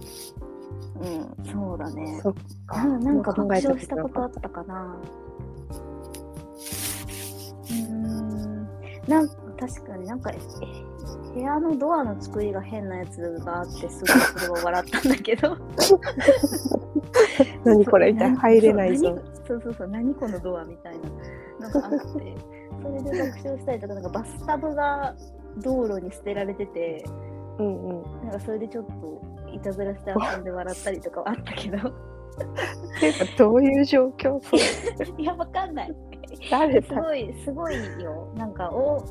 [1.01, 2.21] うん、そうだね。
[2.23, 2.35] そっ
[2.67, 2.85] か。
[2.85, 4.97] ななんか爆笑したことあったかな。
[7.71, 8.69] うーん、
[9.07, 9.29] なん
[9.59, 10.39] 確かになんかえ
[11.35, 15.57] 部屋のドアの作りが変なやつがあってすごいそれは笑ったんだけど。
[17.65, 19.19] 何これみたいな何入れないぞ。
[19.47, 20.99] そうそうそう何このドアみたい
[21.59, 21.99] なのがあって
[22.83, 25.15] それで爆笑したりとかなんかバスタブが
[25.59, 27.05] 道路に捨てられてて
[27.59, 28.23] うんうん。
[28.25, 31.93] なんかそれでちょっといたずらして遊んで笑ったりとかはあったけど。
[33.37, 34.39] どういう状況？
[35.21, 35.95] いやわかんない。
[36.51, 36.87] 誰だ？
[36.87, 38.33] すごいすごいよ。
[38.37, 39.05] なんかお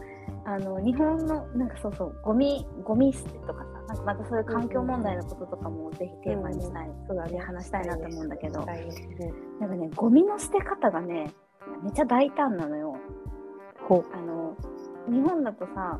[0.45, 7.37] あの日本のなんかそうそうゴミゴミ捨てとかさなんかまたそういう環境問題のこととかもぜひテーマにしたい、そうだね。
[7.39, 9.89] 話したいなと思うんだけど、なんかね。
[9.95, 11.33] ゴミの捨て方がね
[11.83, 12.95] めっちゃ大胆なのよ。
[13.89, 14.55] ほあの
[15.09, 15.99] 日本だとさ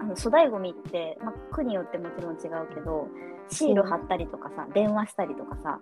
[0.00, 3.06] あの粗大ゴミって、まあ、区によってもちろん違うけど
[3.50, 5.80] シール貼ったりとかさ、電話したりとかさ、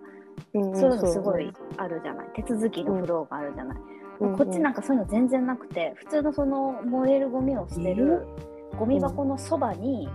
[0.53, 2.27] う、うんんそういうのすごいあるじゃない。
[2.35, 3.77] 手続きのフローがあるじゃない、
[4.21, 4.37] うん。
[4.37, 8.27] こっちなんかそういうの全然なくて普通のその燃えるゴミを捨てる
[8.77, 10.09] ゴミ箱のそばに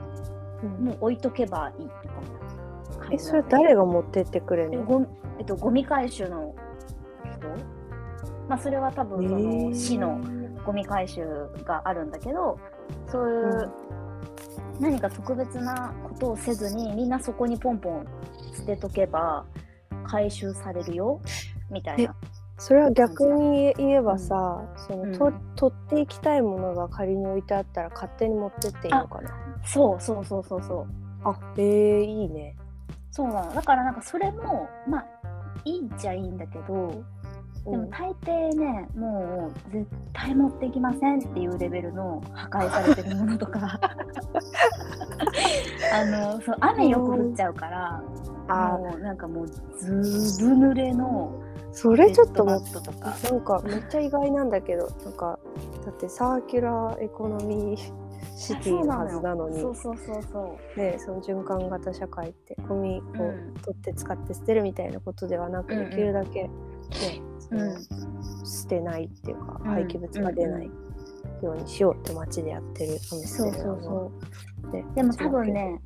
[0.62, 0.84] うん。
[0.84, 2.06] もう置いとけばいいみたい
[2.98, 4.80] な感えそれ誰が持ってってくれるの？
[4.80, 5.06] えゴミ
[5.38, 6.54] えっと、ゴミ回収の
[7.38, 7.48] 人？
[8.48, 10.20] まあそれは多分その市の
[10.64, 11.24] ゴミ回収
[11.64, 12.58] があるんだけど
[13.06, 13.72] そういう
[14.80, 18.06] 何か特別なことをせずにみんなそこにポンポン
[18.56, 19.44] 捨てとけば
[20.04, 21.20] 回収されるよ
[21.70, 22.14] みたいな。
[22.56, 29.30] それは逆に言えばさ、そのとうん取っていきたいものが仮に置いてあったら勝手に持ってっていいのかな？
[29.64, 30.86] そうそうそうそうそう。
[31.24, 32.56] あえー、いいね
[33.10, 33.54] そうなの。
[33.54, 35.06] だからなんかそれもまあ
[35.64, 37.02] いいっちゃいいんだけど
[37.64, 43.80] でも大抵ねもう絶対持ってきませんっていうレベルの破壊されてるものとか。
[45.92, 48.02] あのそう雨よく降っちゃうから。
[48.48, 51.32] あもうなんかもうずぶ濡れの
[51.72, 53.16] それちょっともベッドマットとか。
[53.30, 55.38] なんかめっちゃ意外なんだけどなんか
[55.86, 58.04] だってサーキュラーエコノミー
[58.36, 63.54] シティのはずなのにそうそうそうそね、その循環型社会ってゴミをうん。
[63.62, 66.50] 取って使って捨てるみたいなことではなく、できるだけ、ね
[68.44, 69.70] 捨てないっていうか、うん。
[69.70, 70.70] 廃棄物が出ない
[71.42, 74.12] ようにしようって街でやってるおう店そうそうそ
[74.68, 74.72] う。
[74.72, 75.80] ででも多分ね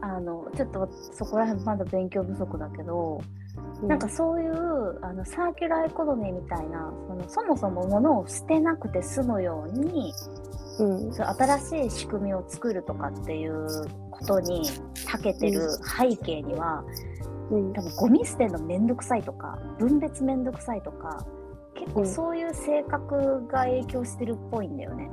[0.00, 3.20] あのちょっとそこら辺まだ勉強不足だけど、
[3.82, 3.88] うん。
[3.88, 10.12] なんかそういうあのサーキュラーエコノミーみたいなそのそもそも物を捨てなくて済むように
[10.78, 11.12] うん。
[11.12, 13.66] そう新しい仕組みを作るとかっていう
[14.10, 14.62] ことに
[15.06, 16.84] 長けてる背景には、
[17.50, 21.24] うん多分ゴミ捨てるのめんどくさいとか分別めんどくさいとか
[21.74, 25.10] 結構そういう性格が影響してるっぽいんだよね。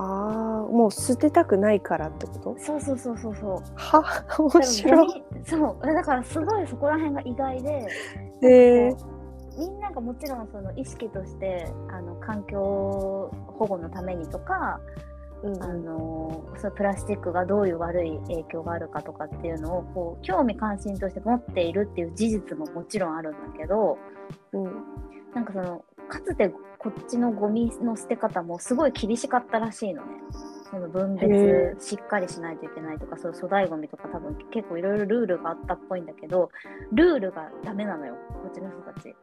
[0.00, 2.56] ああもう捨てたくないからってこと？
[2.58, 3.62] そうそうそうそうそう。
[3.74, 4.24] は？
[4.38, 7.86] 面だ白いそうだからすごいそこら辺が意外で。
[8.42, 8.96] へえ
[9.58, 14.78] みんながもちろんその意識としてあの環境保護のためにとか、
[15.42, 23.98] うんあのそのプラスチックがどういう悪い影響があるかとかっていうのをこう興味関心として持っているっていう事実ももちろんあるんだけど
[24.52, 24.64] うん
[25.34, 30.08] なんかそのかつてこっちのゴミの捨て方もすごい厳しかったらしいのね。
[30.70, 31.26] その分へ
[31.74, 36.50] 別しっかりしないといけないとかそう粗大ゴミとか多分結構いろいろルールがあったっぽいんだけど
[36.92, 39.16] ルールがダメなのよこっちの人たち結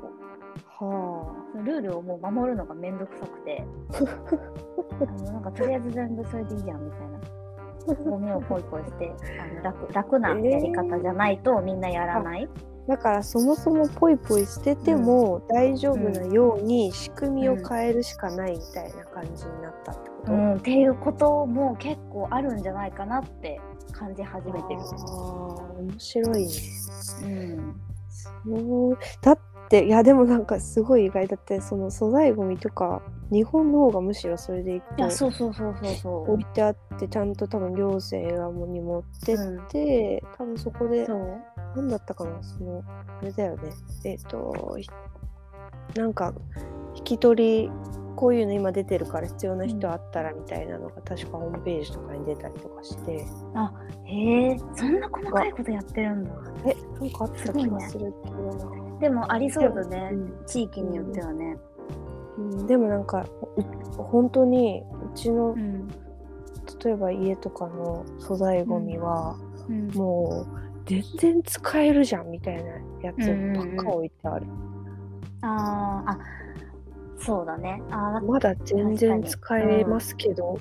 [0.00, 0.12] 構。
[0.78, 3.64] はそのルールをもう守るのがめんどくさくて。
[5.00, 7.20] あのなんかとりあえず全部それでいいじゃんみたいな。
[7.92, 12.48] ゴミをポイポイしてあの楽楽なやり方じゃないとみんなやらない、
[12.86, 23.60] あだからそもそもポイポイ捨てても大丈夫なように仕組みを変えるしかないみたいな感じになったってこと、うんっていうことも結構あるんじゃないかなって
[23.92, 24.80] 感じ始めてる。
[24.80, 26.52] あー面白いね。
[27.22, 27.80] うん。
[28.46, 36.32] そうだっていやでもなんかすごい意外だってその素材ゴミとか日本の方がむしろそれでいやとそうそうそうそうそう。
[36.32, 41.42] 置いてあってちゃんと多分行政がもに持ってって、多分そこでそう。
[41.74, 43.70] 何だったかなそのあれだよね。
[44.04, 44.88] えっ、とひ
[45.98, 46.32] なんか
[46.94, 47.70] 引き取り
[48.16, 53.26] こういうの今出てるから必要な人あったらみたいなのが確かホームページとかに出たりとかして。
[54.04, 54.58] へえ。
[54.74, 56.30] そんな細かいことやってるんだ。
[56.66, 58.14] えなんかあった気がする
[59.04, 60.10] でもありそうだね。
[60.12, 60.46] うん。
[60.46, 61.58] 地域によってはね。
[62.38, 62.66] うん。
[62.66, 65.88] でもなんかう本当にうちのうん、
[66.82, 69.36] 例えば家とかの素材ゴミは、
[69.68, 69.88] うん。
[69.88, 72.70] もう全然使えるじゃんみたいな
[73.02, 74.46] やつばっか置いてある、
[75.42, 76.18] あーあ
[77.18, 77.82] そうだね。
[77.90, 80.58] あーまだ全然使えますけど、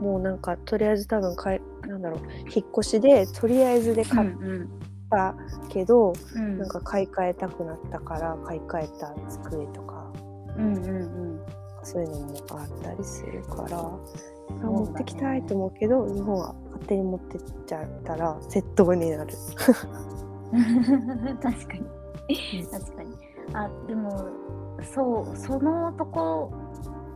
[0.00, 2.20] もうなんかとりあえず多分かいなんだろう
[2.54, 4.68] 引っ越しでとりあえずで買っうん
[5.16, 5.34] た
[5.70, 6.58] けど、うん。
[6.58, 10.12] なんか買い替えたくなったから買い替えた机とか
[10.58, 10.90] うんうんう
[11.34, 11.40] ん。
[11.82, 13.88] そういうのもあったりするから、ね。
[14.62, 19.32] 持ってきたいと思うけど日本は勝手に持ってっちゃったら窃盗になる。
[21.42, 22.66] 確かに。
[22.70, 23.16] 確かに。
[23.54, 24.28] あでも
[24.94, 26.52] そうそのとこ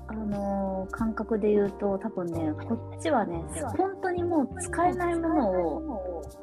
[0.08, 3.44] あのー感覚で言うと多分ねこっちはね
[3.76, 5.82] 本当にもう使えないものを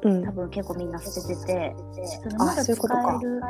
[0.02, 0.24] うん。
[0.24, 1.76] 多分結構みんな捨ててて。
[2.22, 3.20] そのまだ使そういうことか。
[3.20, 3.40] える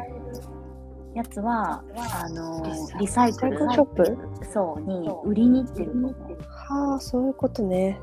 [1.14, 1.82] やつは
[2.22, 4.18] あのーリリサイクルショップ？
[4.52, 6.16] そうに売りに行ってると思う、
[6.48, 7.98] はあそういうことね。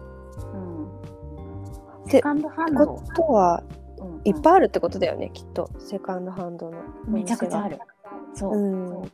[0.53, 2.95] うん、でセカンドハンド。
[2.95, 3.63] ってことは
[3.99, 4.21] うんうん。
[4.25, 5.69] いっぱいあるってことだよねきっと。
[5.79, 7.79] セカンドハンドのおめちゃくちゃある。
[8.33, 8.57] そう。
[8.57, 9.11] うん。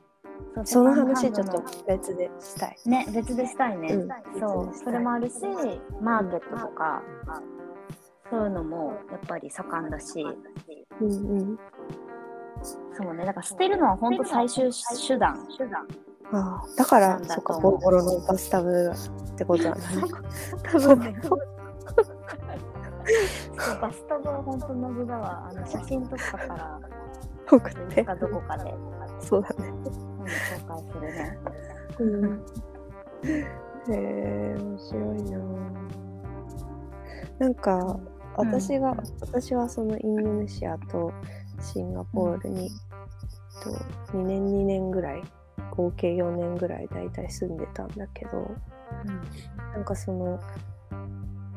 [0.66, 2.78] その話ちょっと別でしたい。
[2.86, 3.94] ね、別でしたいね。
[3.94, 4.10] うん。
[4.40, 4.76] そう。
[4.76, 5.36] それもあるし、
[6.02, 7.04] マーケットとか、
[8.32, 10.26] そういうのもやっぱり盛んだし、
[11.02, 11.60] うんうん。
[12.96, 14.70] そうね、だから捨てるのは本当最終
[15.06, 15.36] 手段。
[16.34, 19.86] ああだからだそっかボロボロのバスタブってことなんだね。
[20.64, 21.20] 多分ね。
[21.22, 21.40] そう
[23.82, 25.50] バスタブは本当の具だわ。
[25.50, 26.80] あの写真とかから、
[27.52, 28.74] 送っていつかどこかで、
[29.20, 29.68] そうだね。
[29.68, 31.38] うん、紹介するね。
[32.00, 32.46] うん。
[33.26, 35.40] へえ面白いな。
[37.40, 38.00] なんか
[38.36, 41.12] 私が、私はそのインドネシアと
[41.60, 42.70] シンガポールに、
[43.64, 43.70] と
[44.18, 45.24] 2年2年ぐらい
[45.72, 48.52] 合計4年ぐらいだいたい住んでたんだけど
[49.74, 50.40] なんかその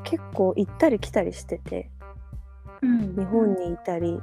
[0.04, 1.90] 結構行ったり来たりしてて
[2.82, 3.16] うん。
[3.16, 4.20] 日本にいたり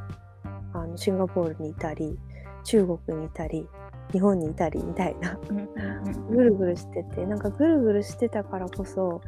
[0.73, 2.17] あのシンガポールにいたり
[2.63, 3.67] 中国にいたり
[4.11, 5.57] 日本にいたりみたいなうん。
[5.57, 9.21] うんうんぐるぐるしててなんかぐるぐるしてたからこそ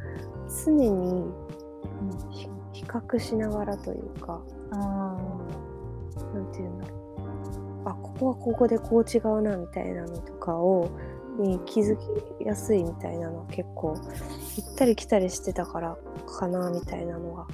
[0.64, 1.30] 常に
[2.30, 5.16] ひ比較しながらというかあ
[6.34, 7.88] なんていうんだろう。
[7.88, 10.90] あここはここでこう違うなみたいなのとかを
[11.38, 13.94] に気づきやすいみたいなのは結構
[14.56, 15.96] 行ったり来たりしてたから
[16.26, 17.46] かなみたいなのが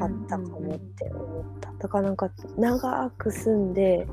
[0.00, 1.72] あったかもって思った。
[1.78, 4.06] だからなんか長く住んで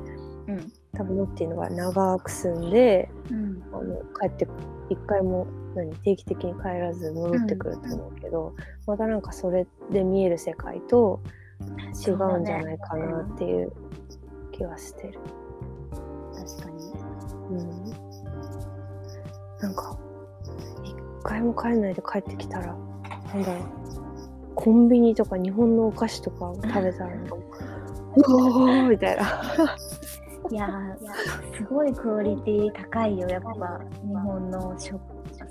[0.46, 3.62] うん多分ノッティのが長く住んでうん。
[3.72, 4.46] あの帰って
[4.88, 8.54] 一回も何定期的に帰らず戻ってくると思うけど、
[8.86, 11.20] またなんかそれで見える世界と
[12.06, 13.72] 違うんじゃないかなっていう
[14.50, 15.18] 気はしてる。
[16.34, 16.92] 確かに。
[17.50, 17.84] うん、
[19.60, 19.96] なんか
[20.84, 22.76] 一回も帰んないで帰ってきたら
[23.32, 23.64] なんだろう。
[24.56, 27.26] コンビニとか日本のお菓子とかを食べたらなん。
[27.26, 27.36] か
[28.16, 29.24] うおーみたいな。
[30.50, 33.28] いやーすごいクオリティ高いよ。
[33.28, 34.98] やっぱ日本のショ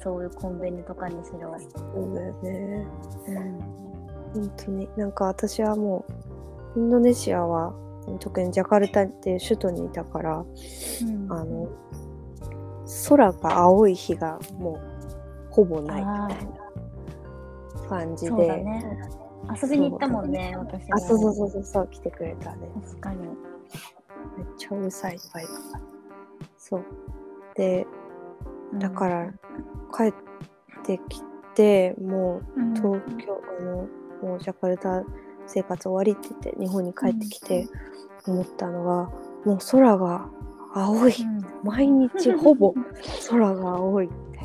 [0.04, 2.88] そういうコンビニとかにしろ、そうだよね。
[3.28, 3.60] うん。
[4.34, 4.90] 本当に。
[4.98, 6.06] なんか私はも
[6.76, 7.74] うインドネシアは
[8.20, 11.32] 特にジャカルタっていう首都にいたからうん。
[11.32, 11.70] あの
[13.08, 18.84] 空が青い日がもうほぼないみたいな感じで、ね。
[19.62, 20.96] 遊びに行ったもんね私も。
[20.96, 22.68] あそうそうそうそうそう来てくれたね。
[22.84, 23.20] 確かに
[24.38, 25.82] めっちゃうるさいバイクが
[26.58, 26.86] そう。
[27.56, 27.88] で
[28.76, 29.34] だから
[29.96, 30.14] 帰っ
[30.84, 31.22] てき
[31.56, 32.74] てもううん。
[32.74, 33.88] 東京、あの
[34.22, 35.04] もうジャカルタ
[35.48, 37.68] 生活終わりって言って日本に帰ってきて
[38.28, 39.10] 思ったのが、
[39.46, 40.30] もう空が
[40.74, 41.46] 青い、うん。
[41.64, 42.74] 毎日ほぼ
[43.30, 44.40] 空が青いって。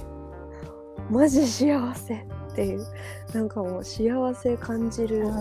[1.10, 2.86] マジ幸せっていう
[3.32, 5.32] なんかもう幸せ感じるあ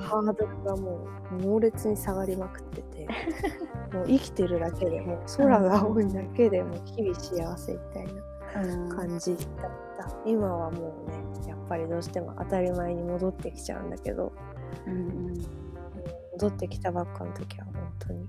[0.00, 3.06] ハードルがもう猛烈に下がりまくってて
[3.92, 9.84] もう生きてるだけでもう空が青いだけでもう日々幸せみたいな感じだった。
[10.26, 14.32] 今はもうねやっぱりどうしても当たり前に戻ってきちゃうんだけど
[14.86, 15.34] うん
[16.32, 18.28] 戻ってきたばっかの時は本当に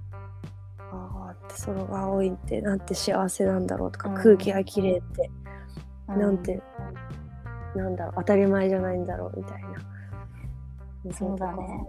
[0.92, 4.16] ああって空が青いってなんて幸せなんだろうとか、うん。
[4.16, 5.30] 空気が綺麗って
[6.08, 6.20] うん。
[6.20, 6.62] なんて、
[7.76, 11.14] なんだろう当たり前じゃないんだろうみたいな。
[11.14, 11.88] そうだね。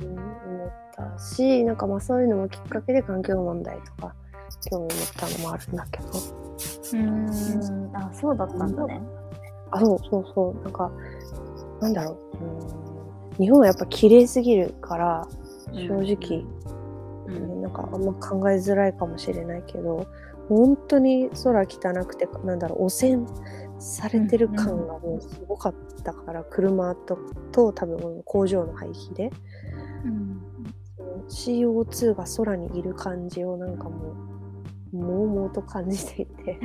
[0.00, 4.14] うん思ったしなんかまあそういうのもきっかけで環境問題とか
[4.70, 6.08] 興味持ったのもあるんだけど。
[6.92, 7.30] うん
[7.94, 9.00] あそうだったんだね。
[9.70, 10.64] あそうそうそう。
[10.64, 10.90] なんか
[11.80, 12.44] なんだろう。
[12.44, 12.80] うん
[13.38, 15.26] 日本はやっぱ綺麗すぎるから
[15.72, 16.44] 正直、
[17.26, 17.62] うん。
[17.62, 20.06] なんかあんま考えづらいかもしれないけど
[20.48, 21.66] 本当に空汚
[22.06, 23.26] くてなんだろう汚染
[23.80, 25.74] されてる感がもうすごかっ
[26.04, 27.18] たから、車と
[27.52, 29.30] と多分工場の排気で。
[30.04, 30.40] うん
[30.96, 34.14] その CO2 が空にいる感じをなんかも
[34.92, 36.58] うもうもうと感じていて。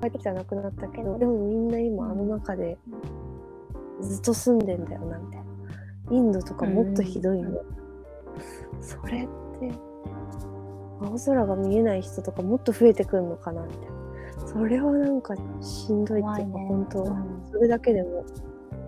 [0.00, 2.78] 帰ってきたらなくなったけどでもみんな今あの中で
[4.00, 5.48] ずっと住んでんだよなみたいな。
[6.10, 7.64] インドとかもっとひどいんだよ、
[8.80, 9.28] それっ
[9.60, 9.72] て
[11.00, 13.97] 青空が見えない人とかもっと増えてくるのかなみたいな
[14.46, 16.66] それはなんかしんどいっていうか、ね。
[16.68, 18.24] 本当、うんそれだけでも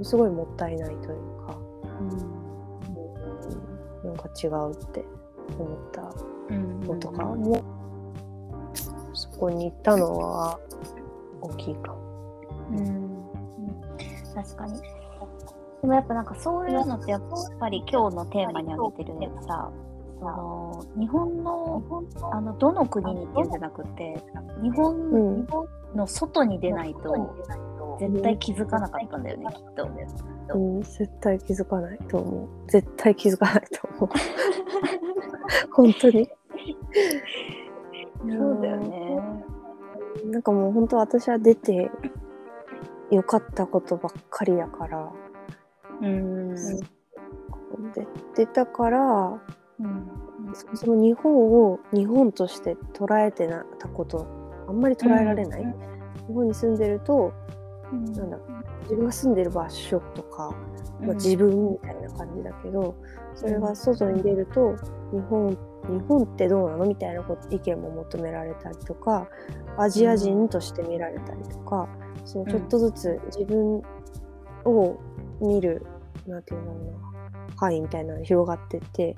[0.03, 1.01] すごいもったいないという
[1.46, 1.59] か、
[4.05, 5.05] うん、なんか違うって
[5.59, 6.14] 思った
[6.51, 6.80] うん。
[6.80, 7.62] のとかも、
[9.12, 10.59] そこに行ったのは
[11.40, 11.98] 大きいかも。
[12.70, 13.11] うん。
[14.34, 14.80] 確かに。
[15.80, 17.22] でもやっぱなんかそういうのってやっ
[17.59, 19.70] ぱり今日のテーマに挙げてるさ
[20.20, 21.82] その日本の
[22.30, 24.22] あのどの国にっていうんじゃなくて
[24.62, 27.34] 日本,、うん日本の外に出ないと
[27.98, 29.90] 絶対気づかなかったんだよねきっと。
[30.54, 32.70] うん、絶対気づかないと思う。
[32.70, 34.08] 絶対気づかないと思う。
[35.72, 36.28] 本当に。
[38.20, 39.44] そうだよね。
[40.26, 41.90] なんかもう本当私は出て
[43.10, 45.12] よかったことばっかりだから。
[46.02, 46.54] うん
[47.94, 49.40] で出たから、
[49.80, 50.54] うん。
[50.54, 54.26] そもそも日本を日本として捉えてなたこと、
[54.68, 55.62] あんまり捉えられない。
[56.26, 57.32] 日本に住んでると、
[57.92, 58.38] なんだ
[58.82, 60.54] 自分が住んでる場所とか、
[61.00, 62.94] まあ、自分みたいな感じだけど、
[63.34, 64.74] それが外に出ると
[65.12, 65.56] 日本
[65.88, 69.28] 日本ってどうなのみたいなこと意見も求められたりとか
[69.78, 71.88] アジア人として見られたりとか、
[72.24, 73.82] そのちょっとずつ自分
[74.64, 74.98] を
[75.40, 75.86] 見る、
[76.26, 79.16] なんていうんだろうな範囲みたいなのが広がってって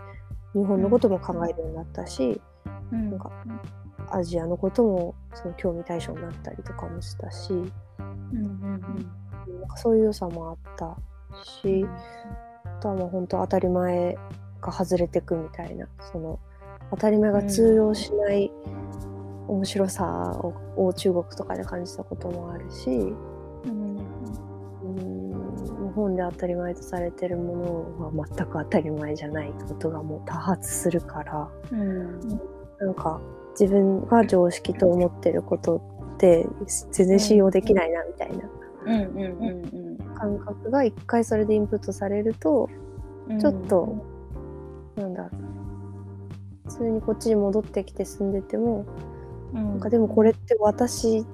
[0.54, 2.40] 日本のことも考えるようになったし、
[2.92, 3.10] うん。
[3.10, 3.30] なんか
[4.10, 9.12] アジアのこともその興味対象になったりとかもしたし、うんうん
[9.60, 10.96] なんかそういう良さもあった
[11.44, 11.84] し、
[12.64, 14.16] あとはもう本当当たり前
[14.60, 16.38] が外れてくみたいなその
[16.90, 18.50] 当たり前が通用しない
[19.48, 20.04] 面白さ
[20.76, 22.90] を,、を中国とかで感じたこともあるし
[23.64, 23.91] うん
[25.94, 32.18] 本で当たり前とされてるものは全く当たり前じゃないことがもう多発するからうん。
[32.78, 33.20] なんか
[33.58, 35.76] 自分が常識と思ってること
[36.14, 36.46] って
[36.90, 38.44] 全然信用できないなみたいな
[38.86, 39.98] うんうん。
[40.14, 42.68] 感覚が一回それでインプットされると
[43.28, 43.38] うん。
[43.38, 44.04] ちょっと、
[44.96, 45.30] なんだ
[46.64, 48.84] 普通にこっちに戻ってきて住んでても
[49.54, 49.70] うん。
[49.70, 51.24] なんかでもこれって私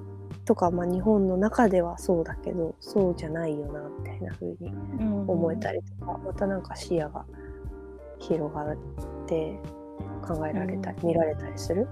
[0.49, 4.73] とか、まあ、日本の中ではそうだけどそうじゃないよなみたいな風に
[5.27, 7.23] 思えたりとか、またなんか視野が
[8.17, 8.75] 広がっ
[9.27, 9.59] て
[10.27, 11.07] 考えられたり、うん。
[11.09, 11.87] 見られたりする、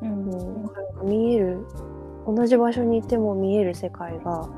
[0.00, 0.08] うん。
[0.08, 1.66] うん、なんか見える
[2.26, 4.48] 同じ場所にいても見える世界が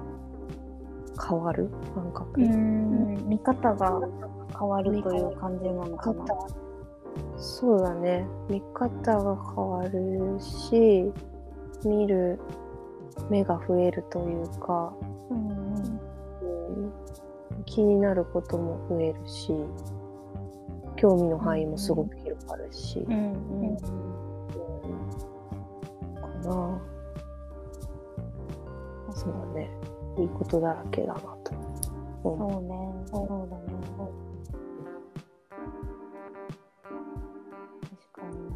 [1.28, 3.28] 変わる感覚、うん。
[3.28, 4.01] 見方が
[4.57, 6.24] 変わるという感じなのかな。
[7.37, 8.28] そうだね。
[8.49, 11.12] 見方が変わるし
[11.85, 12.39] 見る
[13.30, 14.92] 目が増えるというか、
[15.30, 16.92] うんうん、
[17.64, 19.52] 気になることも増えるし
[20.96, 23.68] 興味の範囲もすごく広がるし、うんうん。
[23.68, 23.76] うん。
[26.16, 26.80] かな。
[29.14, 29.70] そうだね。
[30.18, 31.52] いいことだらけだなと。
[32.22, 32.74] そうね、
[33.12, 33.64] そうだね。
[37.82, 38.50] 確かに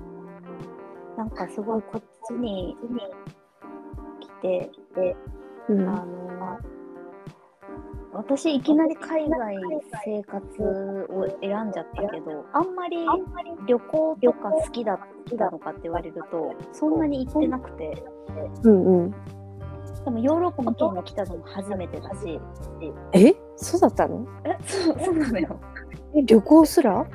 [1.16, 1.24] な。
[1.24, 2.76] なんかすごいこっちに
[4.42, 5.16] 来て、
[5.68, 5.88] うん。
[5.88, 6.58] あの、
[8.14, 9.56] 私いきなり海外
[10.04, 13.06] 生活を選んじゃったけど、あんまり
[13.66, 18.02] 旅行とか好きだ好きなのかって言われると、そんなに行ってなくて、
[18.64, 19.10] うんうん。
[20.04, 22.40] でもヨーロッパ圏に来たのも初めてだし、
[23.12, 23.34] え？
[23.56, 24.26] そうだったの？
[24.44, 25.60] え、そう、そうなのよ。
[26.14, 27.06] え旅行すら？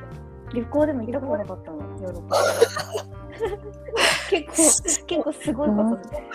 [0.54, 2.36] 旅行でも行ったことなかったの、ヨーロッパ。
[4.30, 6.30] 結構、結構すごいことですね。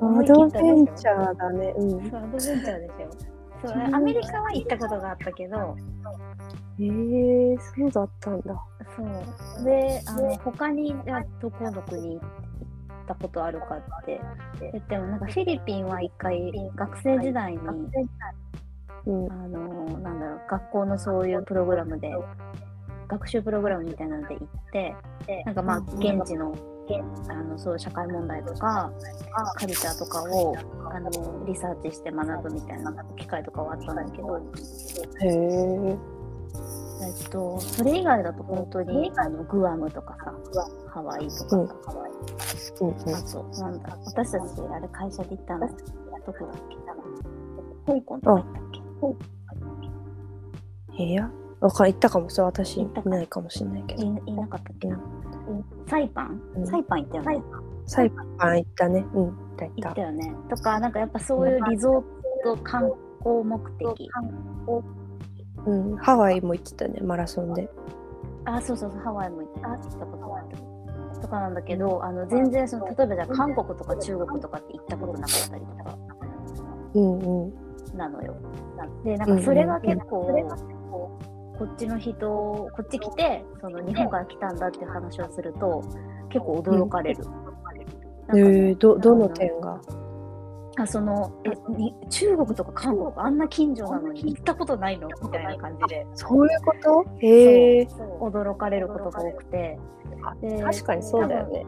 [0.00, 1.74] アドベンチャーだね。
[1.76, 2.10] うん。
[2.10, 3.68] そう、アドベンチャーでしょ。
[3.68, 5.76] そう、アメリカは行ったことがあったけど、
[6.78, 8.64] えー、そうだったんだ。
[8.96, 9.02] そ
[9.62, 9.64] う。
[9.64, 10.94] で、あの、他に、
[11.40, 12.28] どこの国行っ
[13.06, 14.20] たことあるかって
[14.60, 17.58] 言っても、なんかフィリピンは一回、学生時代に、
[19.06, 19.32] うん。
[19.32, 22.12] あの、なんだろう、学校のそういうプログラムで、
[23.12, 24.96] 学習プログラムみたいなので行って、
[25.44, 26.54] なんかまあ、現地の、
[27.28, 28.90] あの、そう社会問題とか、
[29.56, 30.56] カルチャーとかを、
[30.90, 31.10] あの、
[31.44, 34.40] リサーチして学ぶみたいな機会とかはあったんだけど、へ
[35.28, 35.98] え。
[37.04, 40.32] えっと、それ以外だと本当に、あの、グアムとかさ、
[40.88, 41.66] ハワイとかさ、うん。
[41.66, 42.12] ハワイ。
[42.12, 42.14] あ
[43.30, 45.80] と、なんだ、私たち、あれ会社で行ったの、どこ
[46.40, 46.76] だっけ？
[47.92, 48.80] 香港とか行ったっけ？
[51.04, 51.30] 部屋？
[51.62, 52.28] わかん行ったかも。
[52.28, 54.02] それ私いないかもしれないけど。
[54.02, 55.00] いいなかったっけな、
[55.86, 57.44] サイパン、うんサイパン行ったよね。
[57.86, 59.06] サイパン行ったね。
[59.14, 59.26] うん。
[59.26, 59.74] 行った行っ。
[59.82, 60.34] たたよね。
[60.50, 62.02] とか、なんかやっぱそういうリゾー
[62.44, 62.90] ト観
[63.20, 64.10] 光目的。
[65.64, 65.96] うん。
[65.98, 67.00] ハワイも行ってたね。
[67.00, 67.70] マラソンで。
[68.44, 70.46] あ、そうそうそう、ハワイも行った行ったことがある。
[71.20, 75.96] とかなんだけど、あの全然その、例えばじゃあ韓国とか中国とかって行ったことなかったりとか
[76.94, 77.52] うんうん。
[77.96, 78.34] なのよ。
[79.04, 80.28] で、なんかそれが結構、
[81.62, 85.80] こっちの人、こっち来て、その日本から来たんだっていう話をすると、
[86.28, 87.24] 結構驚かれる。
[87.24, 87.72] なんか
[88.34, 89.80] えねー、ど、どの点が？
[90.78, 95.06] あそのえに中国とか韓国あんな近所なのに行ったことないの？
[95.22, 96.04] みたいな感じで。
[96.14, 97.04] そういうこと？
[97.20, 97.88] へえ。
[98.20, 99.78] 驚かれることが多くて。
[100.40, 101.64] で確かにそうだよね。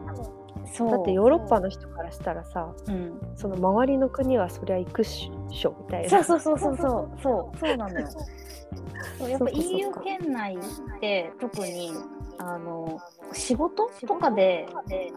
[0.65, 0.91] そう。
[0.91, 6.09] だってヨーロッパの人からしたらさ、うん、その周りの国はそりゃ行くっしょみたいな。
[6.09, 7.21] そうそうそうそうそう。
[7.21, 7.57] そう。
[7.57, 7.77] そう。
[7.77, 8.07] なのよ。
[8.07, 9.29] そう。
[9.29, 9.93] やっぱそうかそう。
[9.93, 11.91] か EU 圏内って特に
[12.37, 12.99] あの
[13.33, 14.67] 仕事とかで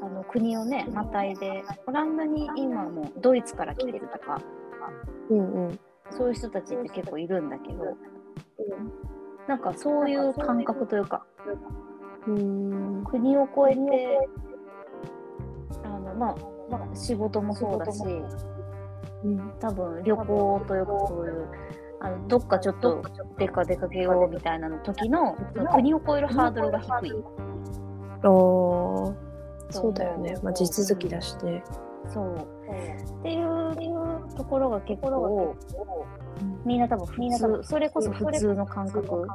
[0.01, 4.41] あの国をねまたいでオランダに今もドイツから来てるとか
[5.31, 5.81] うんうん。
[6.11, 7.85] そういう人たちって結構いるんだけど
[9.47, 11.27] なんかそういう感覚というか
[12.27, 13.05] うん。
[13.05, 14.29] 国を越えて
[15.85, 16.37] あの、まあ、
[16.71, 18.03] まあ仕事もそうだし
[19.25, 19.53] うん。
[19.61, 21.49] 多分旅行というかそういう
[22.01, 23.03] あのどっかちょっと
[23.39, 25.37] 出か出かけようみたいなの時の
[25.75, 27.13] 国を越えるハードルが低い。
[28.23, 29.15] あー
[29.71, 30.37] そうだよね。
[30.43, 31.63] まあ地続きだしね。
[32.09, 32.37] そう
[33.21, 35.57] っていうところが結構
[36.65, 39.27] みんな多分普通それこそ普通の感覚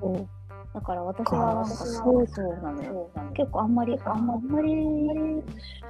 [0.00, 0.28] そう。
[0.76, 4.74] だから私はそそううそうなのよ結構あんまりあんまり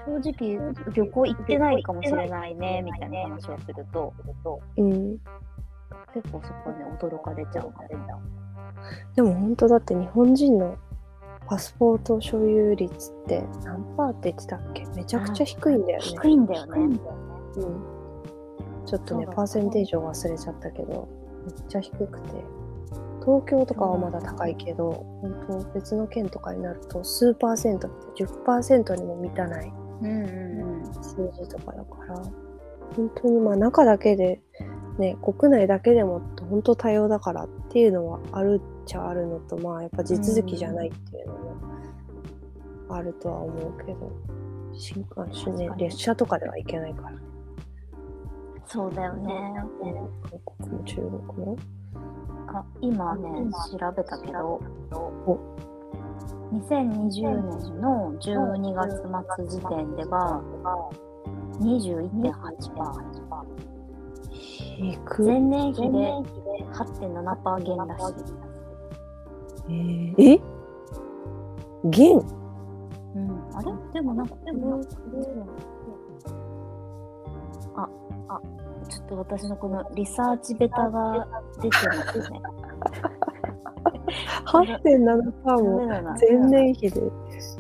[0.06, 4.14] 正直旅行行ってないかもしれないねみたいな話をすると
[4.76, 5.18] うん。
[6.14, 7.72] 結構そこね驚かれちゃう
[9.16, 10.76] でも本当だって日本人の
[11.48, 14.86] パスポート所有率って何パーって言ってたっけ？
[14.94, 16.04] めちゃくちゃ低いんだよね。
[16.04, 16.96] 低いんだよねうん。
[18.86, 21.08] ちょっとね、パーセンテージを忘れちゃったけど。
[21.44, 22.44] めっちゃ低くて
[23.26, 29.72] 東京とかはまだ高いけど本当別の県とかになると数パーセントって10%にも満たない
[31.02, 32.22] 数字とかだから
[32.94, 34.40] 本当にまあ中だけで
[35.00, 41.56] ね国内だけでも本当多様だからっていうのはあるっちゃあるのとまあやっぱ地続きじゃないっていうのも
[42.90, 44.12] あるとは思うけど
[44.72, 47.10] 新幹線ね列車とかでは行けないから。
[47.10, 47.18] ね
[48.68, 49.54] そうだよね。
[49.54, 49.68] 韓
[50.58, 51.10] 国も中国
[51.46, 51.56] も。
[51.56, 51.75] あ
[52.80, 54.60] 今ね、調べたけど、
[56.52, 59.02] 2020年の12月
[59.36, 60.40] 末時点では
[61.60, 62.32] 21.8%。
[64.30, 65.86] 低く前年比で
[66.72, 68.14] 8.7%減らしい。
[69.68, 70.40] えー、え？
[71.84, 72.18] 減？
[72.18, 72.20] う
[73.18, 73.72] ん、あれ？
[73.92, 74.80] でもなんか、でも、
[77.76, 77.88] あ、
[78.28, 78.40] あ、
[78.88, 81.26] ちょっと私のこのリサーチベタが
[81.60, 82.40] 出てますね。
[84.46, 86.02] 8.7%ダも前
[86.50, 87.00] 年比で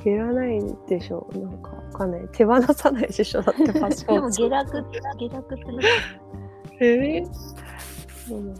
[0.04, 1.28] 減らないでしょ。
[1.34, 2.28] なんかわかんない。
[2.32, 3.42] 手放さないでしょ。
[3.42, 4.84] だって パスポでもート下落、
[5.18, 5.78] 下落ってね
[6.80, 7.26] えー？
[8.34, 8.54] うん。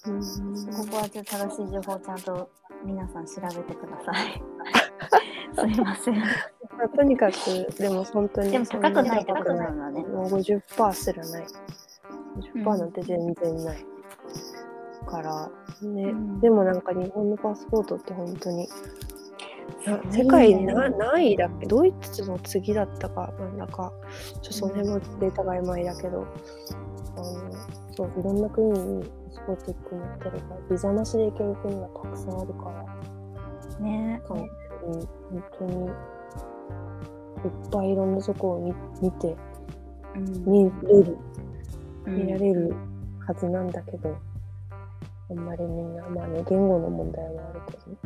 [0.00, 0.06] こ
[0.90, 2.50] こはちょっと正しい情報をちゃんと
[2.84, 4.42] 皆さん調べてください。
[5.56, 6.18] すいません。
[6.18, 6.24] ま
[6.84, 7.34] あとにかく
[7.78, 9.72] でも本当にでも高くない高くない。
[9.72, 10.02] のはね。
[10.04, 11.42] もう50%すらない。
[11.42, 13.84] うん50%なんて全然ない、
[15.06, 15.50] から。
[15.82, 16.40] ね、うん。
[16.40, 18.68] でもなんか日本のパスポートって本当に。
[19.86, 21.66] な世界になないだっけ？
[21.66, 23.92] ドイツの次だったかなんだか。
[24.08, 26.26] ちょっとその辺もデータが曖昧だけど、
[27.16, 27.24] あの
[27.96, 30.60] そういろんな国にパスポート1個持ってるから。
[30.70, 33.80] ビザなしで行ける国がたくさんあるから。
[33.80, 34.20] ね。
[34.26, 34.50] 韓国に
[34.82, 35.92] 本当にいっ
[37.72, 39.36] ぱいいろんなとこを見見て
[40.14, 41.18] うん見れる
[42.06, 42.74] うん見られる
[43.26, 44.16] はずなんだけど、
[45.30, 47.98] あんまりみんなまあね言語の問題もあるけどね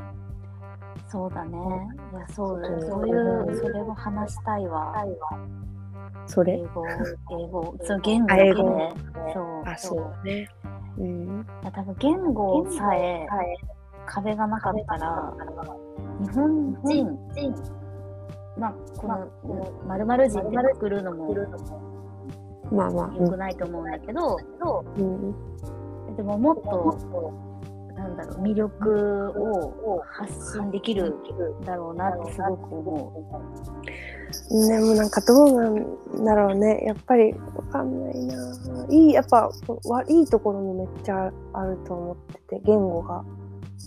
[1.08, 1.58] そうだね。
[2.12, 2.62] いや、そう。
[2.64, 4.92] そうそういう、それを話したいわ。
[6.26, 6.54] それ？
[6.54, 6.84] 英語、
[7.30, 7.74] 英語。
[7.82, 8.94] そう、言語あ英語ね。
[9.32, 9.62] そう。
[9.64, 10.48] あそうだね
[10.98, 13.26] うんいや多分言語さえ
[14.06, 15.34] 壁がなかったら、
[16.20, 17.18] 日本人、
[18.58, 21.34] まあ、この、まるまる人ってくくるのも
[22.70, 24.38] まあまあ良くないと思うんだけど、
[24.96, 25.34] うん
[26.16, 27.32] でももっと、
[27.94, 31.14] なんだろう、魅力を発信できる
[31.64, 33.54] だろうなってすごく思
[34.50, 36.82] でもなんかどうなんだろうね。
[36.86, 38.34] やっぱりわかんないな。
[38.90, 39.50] いいやっぱ
[39.86, 43.24] わいいところもめっちゃあると思ってて言語が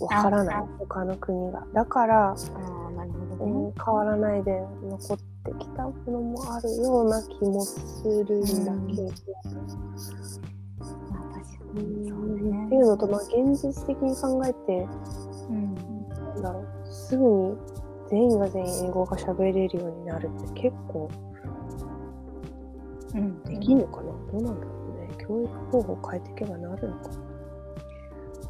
[0.00, 2.34] わからないあ他の国がだから、う。
[2.54, 3.72] ああ、なるほどうんね。
[3.84, 9.02] 変わらないで残ってきたものもあるような気もするんだけど、
[11.10, 12.08] まあ、確かうに。
[12.08, 14.88] そうんねっていうのと、まあ、現実的に考えて
[15.48, 15.74] うん。
[15.74, 17.56] なんだろうすぐに
[18.10, 21.08] 全員が全員英語が喋れるようになるって結構
[23.14, 23.42] うん。
[23.44, 27.16] できるのかな、どうなんだろうね教育方法変えていけばなるのかな？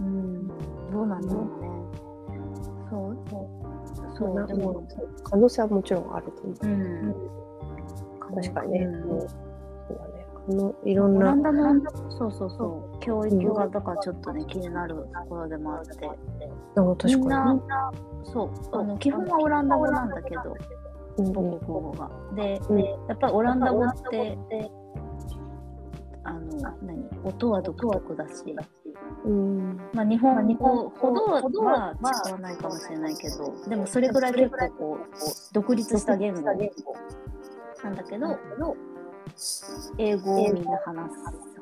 [0.01, 0.49] うん。
[0.91, 1.69] どうなんだろうね。
[2.91, 3.17] そう？
[4.17, 4.83] そう、なでも、
[5.25, 6.67] 可能性はもちろんあると思う。
[6.67, 7.15] うん。
[8.43, 9.11] 確かにね、うん。
[9.11, 9.27] うんそ
[9.95, 10.27] うだね。
[10.47, 16.15] このいろんオラなンダの、そうそうそう、教育がだからちょっとね、気になるところでもあって、あ
[16.97, 17.61] 確みんなかに、
[18.25, 20.57] そう、あの基本はオランダ語なんだけど、
[21.19, 22.11] 母国語が。
[22.35, 24.39] で、うんやっぱりオランダ語って、
[26.25, 26.41] あの、
[26.83, 28.57] 何、音は独特だし、
[29.29, 35.07] うんまあ、日本語ほどは使わないかもしれないけど、でもそれぐらい結構こう、
[35.53, 36.65] 独立した言語なんだ
[38.05, 38.39] けど、
[39.99, 41.19] 英語をみんな話す。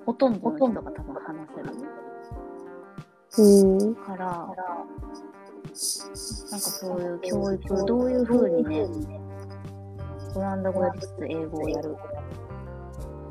[0.06, 1.72] ほとんどの人が多分話せる。
[3.38, 4.56] うんから、なんか
[6.56, 8.86] そういう教育、どういうふうにね、
[10.36, 11.96] オランダ語やりつつ英語をやる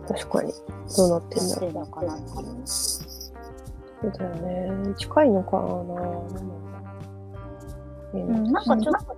[0.10, 0.54] 確かに
[0.98, 3.15] どうなってんだろうしてるのかなっていう。
[4.14, 4.94] そうだよね。
[4.96, 5.64] 近いのかな。
[8.14, 9.18] ううん、なんかちょっと、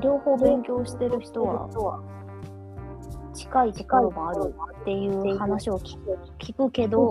[0.00, 2.00] 両方勉強してる人は、
[3.34, 7.10] 近いところもあるっていう話を聞く聞くけど、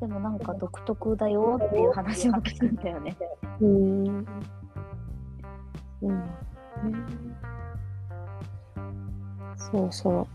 [0.00, 3.16] でもなんか独特だよっていう話を聞くんだよね。
[3.60, 4.06] うん。
[6.02, 6.24] うん。
[9.56, 10.26] そろそろ、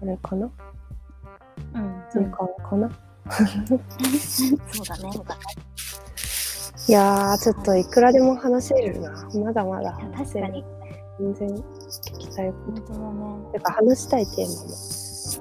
[0.00, 0.50] あれかな？
[1.74, 2.30] うん、時間
[2.68, 2.88] かな、
[3.30, 5.10] そうだね。
[6.88, 9.28] いやー、ちょっといくらでも話せるな。
[9.34, 10.64] まだまだ確かに。
[11.20, 12.72] 全然聞きたいこと。
[12.72, 13.52] 本当だね。
[13.52, 14.48] てか話したいテー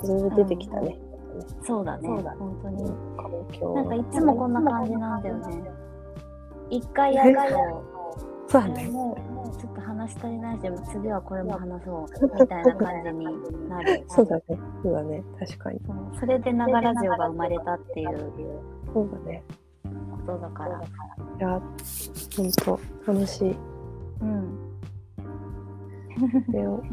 [0.05, 0.99] マもいろいろ出てきたね。
[1.63, 2.07] そうそうだね。
[2.07, 2.83] そうだ本当に。
[3.75, 5.71] なんかいつもこんな感じなんだよね。
[6.69, 7.83] 一回やると、
[8.51, 8.89] そうだね。
[8.89, 14.03] もうもうちょっと話し足りないし、次はこれも話そうみたいな感じになる。
[14.11, 14.43] そうだね。
[14.83, 15.23] そうだね。
[15.39, 15.79] 確かに。
[16.19, 18.31] それで長ラジオが生まれたっていう
[18.93, 19.43] そうだね。
[20.25, 20.81] ことだから。
[20.81, 20.83] い
[21.39, 21.61] や、
[22.35, 23.55] ほんと、楽しい。
[24.21, 24.71] うん。
[26.51, 26.83] でも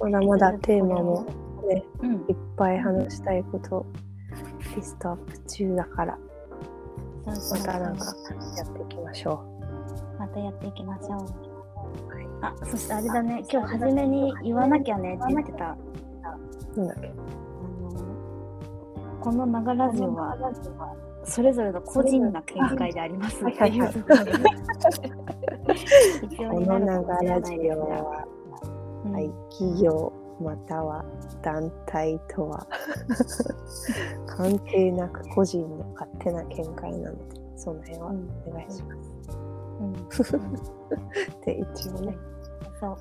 [0.00, 1.26] まだまだテーマも
[1.68, 3.84] ね、うんいっぱい話したいこと、
[4.74, 6.18] リストアップ中だから、
[7.26, 8.06] またなんか
[8.56, 9.55] やっていきましょ
[10.18, 11.56] またやっていきましょう。
[12.42, 15.70] あ、そしてあれだね、今日初めに言わなきゃねって言ってた。
[15.70, 15.76] あ
[16.76, 17.08] なんだっけ。
[17.08, 17.14] の
[19.20, 20.36] この長ラジオは、
[21.24, 24.24] それぞれの個人な見解でありますっていうところが
[25.74, 28.26] 必要こにの長なるかもしれラジないですがオは、
[29.20, 31.04] い、企業または
[31.42, 32.66] 団体とは
[34.28, 39.10] 関係なく個人の勝手な見解なので、その辺はうんお願いします。
[39.10, 39.15] うん
[41.44, 42.16] で、一応ね、
[42.80, 42.96] そう、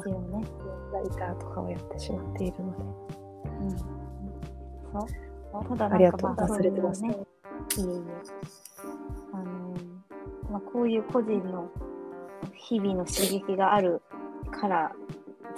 [0.00, 0.44] 一応ね。
[0.92, 2.78] ライターとかをやってしまっているので、
[3.60, 3.78] うん。
[3.78, 3.86] そ
[5.60, 7.06] うただありがとう、忘れてました。
[7.08, 8.02] ね、いえいえ。
[9.32, 9.74] あの
[10.50, 11.68] まあ、こういう個人の
[12.54, 14.02] 日々の刺激がある
[14.50, 14.92] から、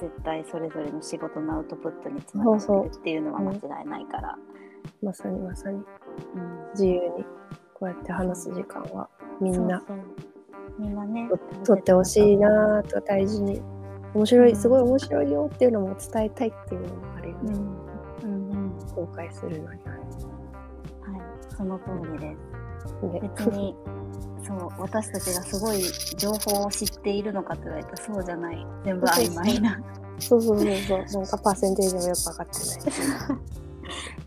[0.00, 4.38] 絶対それぞれの仕事のアウトプットにつながってるっていうのは間違いないから。
[5.02, 5.84] まさにまさにうん。
[6.72, 7.24] 自由に
[7.74, 9.08] こうやって話す時間は
[9.40, 9.66] みん。
[9.66, 10.25] なそうそう
[10.78, 13.60] みんなねと取ってほしいなと大事に。
[14.14, 14.56] 面白い、うん。
[14.56, 17.52] すごい面白いよっていうのも伝えたいっていうのもあるよね、
[18.22, 18.28] うん。
[18.28, 18.94] うんうん。
[18.94, 20.04] 公開するのにははい。
[21.54, 22.36] その通りで
[23.20, 23.74] 別に
[24.46, 25.82] そう私たちがすごい
[26.16, 28.66] 情報を知っているのかと言われたらそうじゃない。
[28.84, 29.80] 全部曖昧な。
[30.18, 31.04] そうそうそう。
[31.06, 33.40] そうなんかパーセンテージもよく分かってない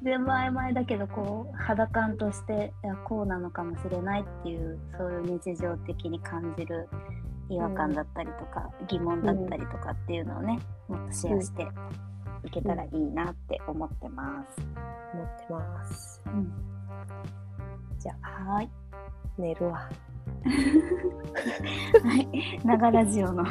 [0.03, 6.87] 全部曖昧だけどこう肌感としていやこうなのかもしれないっていうそういう日常的に感じる
[7.49, 11.67] 違和感だったりとか、疑問だったりとかっていうのをねもっとシェアして
[12.45, 14.61] いけたらいいなって思ってます。
[15.13, 16.51] 思ってますうん、
[17.97, 18.69] じゃあはーい。
[19.39, 19.73] 寝るわ
[22.03, 22.59] はい。
[22.63, 23.43] 長ラジオの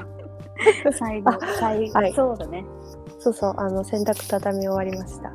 [0.93, 2.65] 最後、 最後、はいそうだね。
[3.19, 5.33] そうそうあの洗濯畳み終わりましたあ、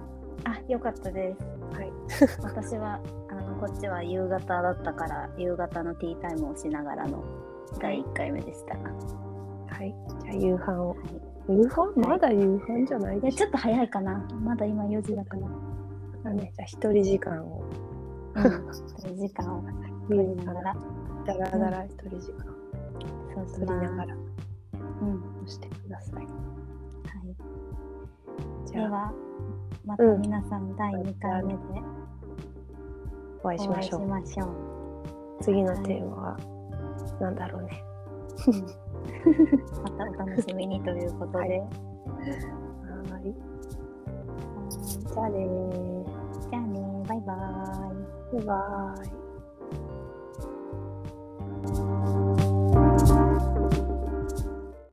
[0.67, 1.75] よかったです。
[1.75, 1.91] はい
[2.43, 2.99] 私は、
[3.29, 7.23] あの、こっちは夕方だったから、夕方のティータイムをしながらの
[7.79, 8.75] 第1回目でした。
[8.75, 8.81] は
[9.67, 10.95] はいじゃあ夕飯を
[11.49, 11.53] い。
[11.53, 12.07] 夕飯？
[12.07, 13.15] まだ夕飯じゃない？
[13.15, 14.27] いや、でしちょっと早いかな。
[14.43, 15.47] まだ今4時だから。
[16.31, 17.63] ょ、ね、じゃあ一人時間を
[18.35, 19.15] うん。
[19.17, 19.63] 時間を
[20.07, 20.75] 取りながら、
[21.25, 22.45] だらだら一人時間
[23.35, 23.91] そうし取りな。
[23.95, 24.15] がら
[25.01, 25.15] うん。
[25.41, 26.29] 押してくださいはい。
[28.65, 29.13] じゃあでは、
[29.85, 31.59] また皆さん第2回目で
[33.43, 34.07] お会いしましょう。
[34.07, 34.49] ましょう。
[35.41, 36.37] 次のテーマは
[37.19, 37.83] なんだろうね。
[39.83, 41.39] またお楽しみにということで。
[41.39, 41.49] はい。
[41.49, 41.63] は
[43.19, 43.35] い。
[44.69, 46.03] じゃあねー。
[46.49, 48.43] じゃあね、バイバーイ。
[48.43, 48.95] バイバ
[52.79, 52.82] イ